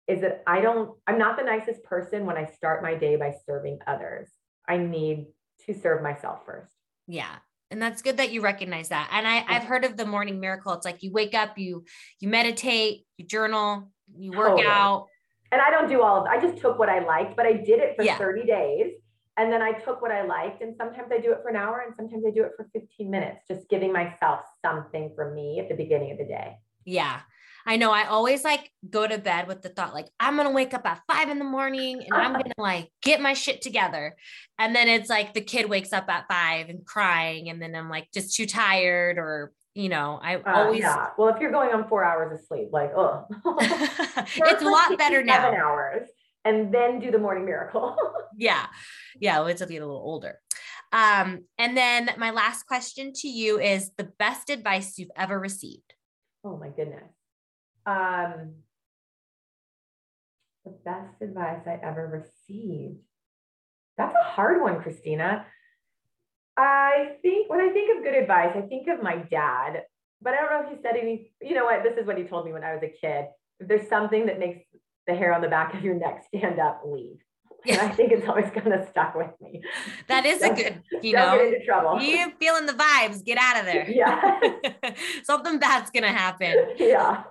is 0.08 0.22
that 0.22 0.44
I 0.46 0.62
don't, 0.62 0.98
I'm 1.08 1.18
not 1.18 1.38
the 1.38 1.44
nicest 1.44 1.84
person 1.84 2.26
when 2.26 2.38
I 2.38 2.46
start 2.46 2.84
my 2.84 2.96
day 2.96 3.16
by 3.16 3.34
serving 3.46 3.80
others. 3.88 4.28
I 4.68 4.78
need 4.78 5.28
to 5.66 5.74
serve 5.74 6.04
myself 6.04 6.40
first. 6.46 6.74
Yeah. 7.08 7.36
And 7.70 7.82
that's 7.82 8.02
good 8.02 8.18
that 8.18 8.32
you 8.32 8.42
recognize 8.42 8.90
that. 8.90 9.10
And 9.14 9.26
I, 9.26 9.46
I've 9.48 9.64
heard 9.64 9.86
of 9.86 9.96
the 9.96 10.06
morning 10.06 10.42
miracle. 10.42 10.74
It's 10.74 10.86
like 10.86 11.04
you 11.04 11.12
wake 11.14 11.34
up, 11.34 11.58
you 11.58 11.86
you 12.20 12.28
meditate, 12.28 13.06
you 13.16 13.26
journal, 13.26 13.90
you 14.14 14.32
work 14.32 14.50
totally. 14.50 14.68
out. 14.68 15.08
And 15.54 15.62
I 15.62 15.70
don't 15.72 15.88
do 15.88 16.02
all 16.02 16.22
of 16.22 16.28
I 16.28 16.40
just 16.40 16.62
took 16.62 16.78
what 16.78 16.90
I 16.90 17.00
liked, 17.00 17.38
but 17.38 17.46
I 17.46 17.54
did 17.54 17.80
it 17.80 17.96
for 17.96 18.04
yeah. 18.04 18.18
30 18.18 18.46
days 18.46 18.92
and 19.38 19.52
then 19.52 19.62
I 19.62 19.72
took 19.72 20.02
what 20.02 20.12
I 20.12 20.24
liked, 20.24 20.62
and 20.62 20.76
sometimes 20.76 21.12
I 21.12 21.20
do 21.20 21.32
it 21.32 21.40
for 21.42 21.50
an 21.50 21.56
hour, 21.56 21.84
and 21.86 21.96
sometimes 21.96 22.24
I 22.28 22.32
do 22.32 22.44
it 22.44 22.52
for 22.58 22.70
15 22.74 23.10
minutes, 23.10 23.46
just 23.48 23.70
giving 23.70 23.94
myself 23.94 24.42
something 24.64 25.12
for 25.16 25.34
me 25.34 25.60
at 25.60 25.70
the 25.70 25.76
beginning 25.76 26.12
of 26.12 26.18
the 26.18 26.26
day. 26.26 26.58
Yeah. 26.86 27.22
I 27.66 27.78
know 27.78 27.92
I 27.92 28.06
always 28.06 28.44
like 28.44 28.72
go 28.90 29.08
to 29.08 29.20
bed 29.20 29.48
with 29.48 29.62
the 29.62 29.70
thought 29.70 29.94
like 29.94 30.08
I'm 30.20 30.36
gonna 30.36 30.50
wake 30.50 30.74
up 30.74 30.84
at 30.88 31.02
five 31.08 31.30
in 31.30 31.38
the 31.38 31.46
morning 31.46 32.02
and 32.02 32.14
I'm 32.14 32.34
gonna 32.42 32.56
like 32.58 32.90
get 33.04 33.22
my 33.22 33.34
shit 33.34 33.62
together. 33.62 34.16
And 34.58 34.76
then 34.76 34.88
it's 34.88 35.12
like 35.12 35.36
the 35.36 35.42
kid 35.42 35.70
wakes 35.70 35.94
up 35.94 36.10
at 36.10 36.28
five 36.28 36.70
and 36.70 36.84
crying, 36.84 37.50
and 37.50 37.62
then 37.62 37.76
I'm 37.76 37.90
like 37.90 38.08
just 38.14 38.36
too 38.36 38.48
tired 38.48 39.20
or 39.20 39.52
you 39.76 39.90
know, 39.90 40.20
I 40.22 40.36
uh, 40.36 40.42
always 40.54 40.80
yeah. 40.82 41.10
Well, 41.18 41.30
if 41.30 41.40
you're 41.40 41.52
going 41.52 41.70
on 41.72 41.88
four 41.88 42.04
hours 42.04 42.34
of 42.34 42.46
sleep, 42.48 42.70
like 42.72 42.92
oh 42.96 43.28
it's 43.46 44.64
a 44.64 44.68
lot 44.68 44.98
better 44.98 45.24
now. 45.24 45.44
Seven 45.44 45.60
hours 45.60 46.10
and 46.46 46.74
then 46.74 47.00
do 47.00 47.12
the 47.12 47.20
morning 47.20 47.46
miracle. 47.46 47.96
yeah. 48.38 48.66
Yeah. 49.20 49.44
Wait 49.44 49.58
till 49.58 49.68
get 49.68 49.82
a 49.82 49.86
little 49.86 50.02
older. 50.02 50.40
Um, 50.92 51.46
and 51.58 51.78
then 51.78 52.12
my 52.18 52.32
last 52.32 52.64
question 52.64 53.14
to 53.16 53.28
you 53.28 53.60
is 53.60 53.92
the 53.98 54.12
best 54.20 54.50
advice 54.50 54.98
you've 54.98 55.12
ever 55.16 55.40
received. 55.40 55.94
Oh 56.44 56.58
my 56.58 56.70
goodness. 56.70 57.12
Um, 57.86 58.56
the 60.66 60.72
best 60.84 61.22
advice 61.22 61.62
I 61.66 61.80
ever 61.82 62.08
received. 62.08 62.98
That's 63.98 64.16
a 64.16 64.30
hard 64.30 64.62
one, 64.62 64.82
Christina. 64.82 65.46
I 66.58 67.16
think 67.22 67.50
when 67.50 67.62
I 67.62 67.70
think 67.70 67.98
of 67.98 68.04
good 68.04 68.16
advice, 68.16 68.52
I 68.56 68.62
think 68.62 68.88
of 68.88 69.02
my 69.02 69.18
dad, 69.18 69.84
but 70.22 70.34
I 70.34 70.42
don't 70.42 70.52
know 70.52 70.70
if 70.70 70.78
he 70.78 70.82
said 70.84 70.98
any, 70.98 71.32
you 71.42 71.56
know 71.56 71.66
what, 71.66 71.84
this 71.84 71.98
is 71.98 72.06
what 72.06 72.18
he 72.18 72.24
told 72.26 72.46
me 72.46 72.54
when 72.54 72.64
I 72.64 72.74
was 72.74 72.84
a 72.84 72.90
kid. 72.90 73.26
If 73.60 73.68
there's 73.68 73.88
something 73.88 74.26
that 74.26 74.40
makes 74.40 74.60
the 75.08 75.16
hair 75.16 75.34
on 75.34 75.42
the 75.42 75.48
back 75.48 75.74
of 75.74 75.84
your 75.84 75.96
neck 75.96 76.24
stand 76.28 76.60
up, 76.60 76.82
leave. 76.86 77.20
And 77.68 77.80
I 77.80 77.90
think 77.90 78.12
it's 78.12 78.28
always 78.28 78.50
going 78.52 78.72
to 78.72 78.88
stuck 78.90 79.16
with 79.16 79.30
me. 79.42 79.62
That 80.08 80.26
is 80.26 80.42
a 80.42 80.54
good, 80.54 80.82
you 81.02 81.14
know, 81.14 81.38
get 81.38 81.54
into 81.54 81.66
trouble. 81.66 82.02
You 82.02 82.34
feeling 82.40 82.66
the 82.66 82.74
vibes, 82.74 83.24
get 83.24 83.38
out 83.40 83.60
of 83.60 83.66
there. 83.66 83.90
Yeah. 83.90 84.40
Something 85.24 85.58
bad's 85.58 85.90
gonna 85.90 86.12
happen. 86.12 86.56
Yeah. 86.78 87.24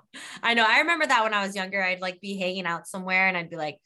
I 0.42 0.54
know. 0.54 0.64
I 0.66 0.78
remember 0.78 1.06
that 1.06 1.22
when 1.22 1.34
I 1.34 1.44
was 1.44 1.54
younger, 1.54 1.82
I'd 1.82 2.00
like 2.00 2.20
be 2.20 2.38
hanging 2.38 2.64
out 2.64 2.86
somewhere 2.86 3.28
and 3.28 3.36
I'd 3.36 3.50
be 3.50 3.56
like, 3.56 3.78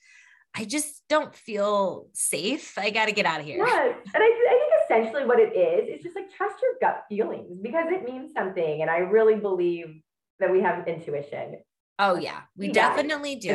I 0.55 0.65
just 0.65 1.03
don't 1.09 1.35
feel 1.35 2.07
safe. 2.13 2.79
I 2.79 2.91
got 2.91 3.07
to 3.07 3.13
get 3.13 3.27
out 3.27 3.41
of 3.41 3.47
here. 3.47 3.59
Yeah. 3.59 3.87
And 3.87 4.23
I, 4.23 4.27
I 4.27 4.59
think 4.61 5.03
essentially 5.03 5.27
what 5.27 5.41
it 5.41 5.57
is, 5.57 5.97
is 5.97 6.03
just 6.05 6.15
like 6.15 6.33
trust 6.37 6.57
your 6.63 6.73
gut 6.81 7.05
feelings 7.09 7.59
because 7.61 7.87
it 7.89 8.05
means 8.05 8.33
something. 8.33 8.83
And 8.83 8.89
I 8.89 8.99
really 8.99 9.37
believe 9.37 10.01
that 10.39 10.53
we 10.53 10.61
have 10.63 10.87
intuition. 10.87 11.57
Oh 11.99 12.17
yeah, 12.17 12.41
we 12.57 12.67
yeah, 12.67 12.73
definitely 12.73 13.37
do. 13.37 13.53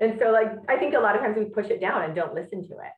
And 0.00 0.18
so 0.18 0.30
like 0.30 0.52
I 0.68 0.76
think 0.76 0.94
a 0.94 1.00
lot 1.00 1.14
of 1.14 1.22
times 1.22 1.36
we 1.36 1.44
push 1.46 1.66
it 1.66 1.80
down 1.80 2.02
and 2.02 2.14
don't 2.14 2.34
listen 2.34 2.66
to 2.68 2.74
it. 2.74 2.92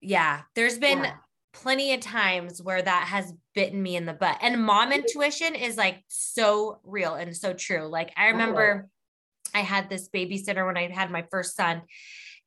Yeah, 0.00 0.42
there's 0.54 0.78
been 0.78 0.98
yeah. 0.98 1.14
plenty 1.52 1.94
of 1.94 2.00
times 2.00 2.62
where 2.62 2.80
that 2.80 3.08
has 3.08 3.32
bitten 3.54 3.82
me 3.82 3.96
in 3.96 4.06
the 4.06 4.12
butt. 4.12 4.38
And 4.40 4.62
mom 4.62 4.92
intuition 4.92 5.54
is 5.54 5.76
like 5.76 6.04
so 6.08 6.80
real 6.84 7.14
and 7.14 7.36
so 7.36 7.54
true. 7.54 7.86
Like 7.86 8.12
I 8.16 8.28
remember 8.28 8.86
oh. 8.86 9.58
I 9.58 9.62
had 9.62 9.88
this 9.88 10.08
babysitter 10.08 10.66
when 10.66 10.76
I 10.76 10.90
had 10.90 11.10
my 11.10 11.24
first 11.30 11.56
son 11.56 11.82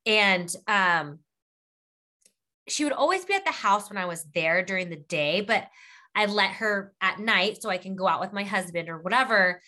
and 0.06 0.54
um 0.66 1.18
she 2.68 2.84
would 2.84 2.92
always 2.92 3.24
be 3.24 3.34
at 3.34 3.44
the 3.44 3.50
house 3.50 3.88
when 3.88 3.96
I 3.96 4.04
was 4.04 4.24
there 4.34 4.62
during 4.62 4.90
the 4.90 4.96
day, 4.96 5.40
but 5.40 5.66
I 6.14 6.26
let 6.26 6.50
her 6.52 6.92
at 7.00 7.18
night 7.18 7.62
so 7.62 7.70
I 7.70 7.78
can 7.78 7.96
go 7.96 8.06
out 8.06 8.20
with 8.20 8.32
my 8.32 8.44
husband 8.44 8.88
or 8.88 8.98
whatever. 8.98 9.62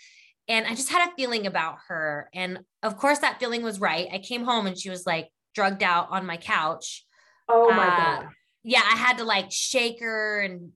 And 0.51 0.67
I 0.67 0.75
just 0.75 0.91
had 0.91 1.09
a 1.09 1.15
feeling 1.15 1.47
about 1.47 1.77
her. 1.87 2.29
And 2.35 2.59
of 2.83 2.97
course, 2.99 3.21
that 3.21 3.39
feeling 3.39 3.63
was 3.63 3.79
right. 3.79 4.09
I 4.13 4.19
came 4.19 4.45
home 4.45 4.67
and 4.67 4.77
she 4.77 4.91
was 4.91 5.07
like 5.07 5.29
drugged 5.55 5.85
out 5.85 6.09
on 6.11 6.27
my 6.27 6.37
couch. 6.37 7.07
Oh 7.49 7.71
my 7.71 7.87
uh, 7.87 7.97
God. 7.97 8.29
Yeah, 8.65 8.83
I 8.85 8.97
had 8.97 9.19
to 9.19 9.25
like 9.25 9.53
shake 9.53 10.01
her 10.01 10.41
and 10.41 10.73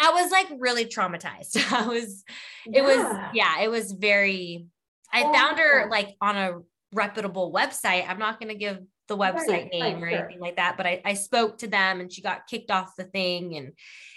I 0.00 0.10
was 0.10 0.32
like 0.32 0.48
really 0.58 0.86
traumatized. 0.86 1.56
I 1.72 1.86
was, 1.86 2.24
it 2.66 2.74
yeah. 2.74 2.82
was, 2.82 3.30
yeah, 3.32 3.60
it 3.60 3.70
was 3.70 3.92
very, 3.92 4.66
I 5.12 5.22
oh 5.22 5.32
found 5.32 5.58
her 5.60 5.88
like 5.88 6.16
on 6.20 6.36
a 6.36 6.58
reputable 6.92 7.52
website. 7.52 8.04
I'm 8.08 8.18
not 8.18 8.40
going 8.40 8.50
to 8.50 8.58
give 8.58 8.80
the 9.06 9.16
website 9.16 9.48
right, 9.48 9.68
name 9.72 10.02
right, 10.02 10.14
or 10.14 10.16
anything 10.16 10.38
sure. 10.38 10.40
like 10.40 10.56
that, 10.56 10.76
but 10.76 10.86
I, 10.86 11.00
I 11.04 11.14
spoke 11.14 11.58
to 11.58 11.68
them 11.68 12.00
and 12.00 12.12
she 12.12 12.22
got 12.22 12.48
kicked 12.48 12.72
off 12.72 12.96
the 12.98 13.04
thing 13.04 13.54
and 13.54 13.72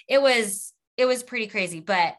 it 0.10 0.20
was, 0.20 0.74
it 0.98 1.06
was 1.06 1.22
pretty 1.22 1.46
crazy. 1.46 1.80
But 1.80 2.15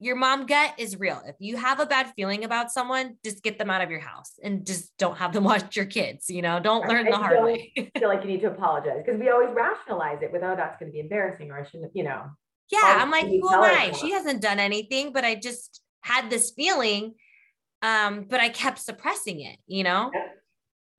your 0.00 0.16
mom 0.16 0.46
gut 0.46 0.74
is 0.78 0.98
real. 0.98 1.20
If 1.26 1.36
you 1.40 1.56
have 1.56 1.80
a 1.80 1.86
bad 1.86 2.12
feeling 2.14 2.44
about 2.44 2.70
someone, 2.70 3.16
just 3.24 3.42
get 3.42 3.58
them 3.58 3.70
out 3.70 3.82
of 3.82 3.90
your 3.90 4.00
house 4.00 4.34
and 4.42 4.64
just 4.64 4.96
don't 4.96 5.18
have 5.18 5.32
them 5.32 5.44
watch 5.52 5.76
your 5.76 5.86
kids. 5.86 6.30
You 6.30 6.42
know, 6.42 6.60
don't 6.60 6.88
learn 6.88 7.06
the 7.06 7.16
hard 7.16 7.42
way. 7.42 7.72
feel 7.96 8.08
like 8.08 8.22
you 8.22 8.28
need 8.28 8.40
to 8.42 8.48
apologize 8.48 9.02
because 9.04 9.20
we 9.20 9.28
always 9.30 9.50
rationalize 9.54 10.22
it 10.22 10.32
with, 10.32 10.42
oh, 10.42 10.54
that's 10.56 10.78
going 10.78 10.90
to 10.90 10.94
be 10.94 11.00
embarrassing 11.00 11.50
or 11.50 11.58
I 11.58 11.68
shouldn't, 11.68 11.94
you 11.94 12.04
know. 12.04 12.24
Yeah, 12.70 12.98
I'm 13.00 13.10
like, 13.10 13.26
who 13.26 13.48
am 13.50 13.62
I? 13.62 13.92
She 13.92 14.10
hasn't 14.10 14.42
done 14.42 14.58
anything, 14.58 15.12
but 15.12 15.24
I 15.24 15.36
just 15.36 15.80
had 16.02 16.28
this 16.28 16.52
feeling, 16.54 17.14
um, 17.80 18.26
but 18.28 18.40
I 18.40 18.50
kept 18.50 18.78
suppressing 18.78 19.40
it. 19.40 19.56
You 19.66 19.84
know. 19.84 20.10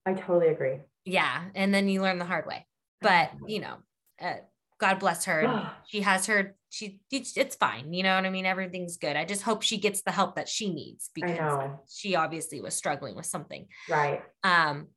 I 0.06 0.14
totally 0.14 0.48
agree. 0.48 0.80
Yeah, 1.06 1.44
and 1.54 1.74
then 1.74 1.88
you 1.88 2.02
learn 2.02 2.18
the 2.18 2.26
hard 2.26 2.48
way. 2.48 2.66
But 3.02 3.32
you 3.46 3.60
know, 3.60 3.76
uh, 4.20 4.38
God 4.80 5.00
bless 5.00 5.26
her. 5.26 5.72
she 5.86 6.02
has 6.02 6.26
her 6.28 6.56
she 6.70 7.00
it's 7.12 7.56
fine 7.56 7.94
you 7.94 8.04
know 8.04 8.16
what 8.16 8.26
i 8.26 8.30
mean? 8.30 8.46
Everything's 8.46 8.98
good. 8.98 9.16
I 9.16 9.26
just 9.26 9.42
hope 9.42 9.62
she 9.62 9.78
gets 9.78 10.02
the 10.02 10.12
help 10.12 10.36
that 10.36 10.48
she 10.48 10.74
needs 10.74 11.10
because 11.14 11.72
she 11.90 12.16
obviously 12.16 12.62
was 12.62 12.76
struggling 12.76 13.16
with 13.16 13.26
something. 13.26 13.68
Right. 13.90 14.22
Um 14.44 14.88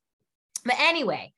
but 0.64 0.76
anyway 0.78 1.32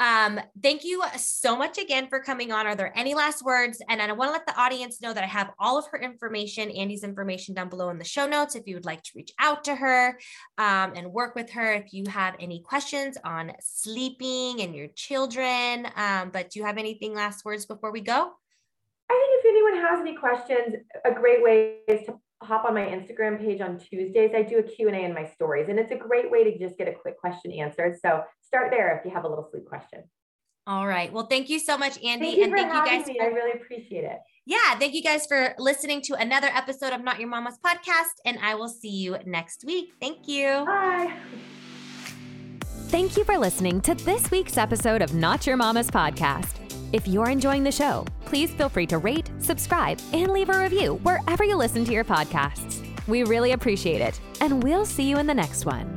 um 0.00 0.40
thank 0.62 0.82
you 0.84 1.02
so 1.16 1.56
much 1.56 1.78
again 1.78 2.08
for 2.08 2.18
coming 2.18 2.50
on 2.50 2.66
are 2.66 2.74
there 2.74 2.96
any 2.96 3.14
last 3.14 3.44
words 3.44 3.80
and 3.88 4.02
i 4.02 4.10
want 4.12 4.28
to 4.28 4.32
let 4.32 4.46
the 4.46 4.60
audience 4.60 5.00
know 5.00 5.12
that 5.12 5.22
i 5.22 5.26
have 5.26 5.50
all 5.58 5.78
of 5.78 5.86
her 5.86 5.98
information 5.98 6.68
Andi's 6.68 7.04
information 7.04 7.54
down 7.54 7.68
below 7.68 7.90
in 7.90 7.98
the 7.98 8.04
show 8.04 8.26
notes 8.26 8.56
if 8.56 8.66
you 8.66 8.74
would 8.74 8.84
like 8.84 9.02
to 9.04 9.10
reach 9.14 9.32
out 9.38 9.64
to 9.64 9.74
her 9.74 10.18
um, 10.58 10.92
and 10.96 11.12
work 11.12 11.34
with 11.34 11.50
her 11.50 11.72
if 11.72 11.92
you 11.92 12.04
have 12.08 12.34
any 12.40 12.60
questions 12.60 13.16
on 13.24 13.52
sleeping 13.60 14.60
and 14.62 14.74
your 14.74 14.88
children 14.96 15.86
um, 15.96 16.30
but 16.30 16.50
do 16.50 16.58
you 16.58 16.66
have 16.66 16.78
anything 16.78 17.14
last 17.14 17.44
words 17.44 17.66
before 17.66 17.92
we 17.92 18.00
go 18.00 18.32
I 19.10 19.12
think 19.12 19.44
if 19.44 19.50
anyone 19.50 19.90
has 19.90 20.00
any 20.00 20.16
questions, 20.16 20.76
a 21.04 21.12
great 21.12 21.42
way 21.42 21.80
is 21.88 22.06
to 22.06 22.18
hop 22.42 22.64
on 22.64 22.74
my 22.74 22.82
Instagram 22.82 23.38
page 23.38 23.60
on 23.60 23.78
Tuesdays. 23.78 24.32
I 24.34 24.42
do 24.42 24.58
a 24.58 24.62
Q&A 24.62 25.04
in 25.04 25.14
my 25.14 25.26
stories 25.26 25.68
and 25.68 25.78
it's 25.78 25.92
a 25.92 25.96
great 25.96 26.30
way 26.30 26.44
to 26.44 26.58
just 26.58 26.76
get 26.76 26.88
a 26.88 26.92
quick 26.92 27.18
question 27.18 27.52
answered. 27.52 27.98
So 28.00 28.22
start 28.54 28.70
there 28.70 28.96
if 28.96 29.04
you 29.04 29.10
have 29.10 29.24
a 29.24 29.28
little 29.28 29.48
sleep 29.50 29.66
question. 29.66 30.04
All 30.66 30.86
right. 30.86 31.12
Well, 31.12 31.26
thank 31.26 31.50
you 31.50 31.58
so 31.58 31.76
much, 31.76 32.00
Andi. 32.00 32.20
Thank 32.20 32.38
and 32.38 32.52
thank 32.52 32.72
you 32.72 32.84
guys. 32.84 33.06
Me. 33.06 33.16
For, 33.18 33.24
I 33.24 33.26
really 33.28 33.60
appreciate 33.60 34.04
it. 34.04 34.18
Yeah. 34.46 34.78
Thank 34.78 34.94
you 34.94 35.02
guys 35.02 35.26
for 35.26 35.54
listening 35.58 36.00
to 36.02 36.14
another 36.14 36.46
episode 36.46 36.92
of 36.92 37.02
Not 37.02 37.18
Your 37.18 37.28
Mama's 37.28 37.58
podcast. 37.64 38.14
And 38.24 38.38
I 38.40 38.54
will 38.54 38.68
see 38.68 38.88
you 38.88 39.16
next 39.26 39.64
week. 39.66 39.90
Thank 40.00 40.26
you. 40.26 40.64
Bye. 40.64 41.12
Thank 42.88 43.16
you 43.16 43.24
for 43.24 43.36
listening 43.36 43.80
to 43.82 43.94
this 43.94 44.30
week's 44.30 44.56
episode 44.56 45.02
of 45.02 45.12
Not 45.14 45.46
Your 45.46 45.56
Mama's 45.56 45.90
podcast. 45.90 46.60
If 46.92 47.08
you're 47.08 47.28
enjoying 47.28 47.64
the 47.64 47.72
show, 47.72 48.06
please 48.24 48.52
feel 48.52 48.68
free 48.68 48.86
to 48.86 48.98
rate, 48.98 49.28
subscribe, 49.40 50.00
and 50.12 50.32
leave 50.32 50.48
a 50.48 50.62
review 50.62 50.94
wherever 51.02 51.42
you 51.42 51.56
listen 51.56 51.84
to 51.86 51.92
your 51.92 52.04
podcasts. 52.04 52.86
We 53.08 53.24
really 53.24 53.52
appreciate 53.52 54.00
it, 54.00 54.18
and 54.40 54.62
we'll 54.62 54.86
see 54.86 55.02
you 55.02 55.18
in 55.18 55.26
the 55.26 55.34
next 55.34 55.66
one. 55.66 55.96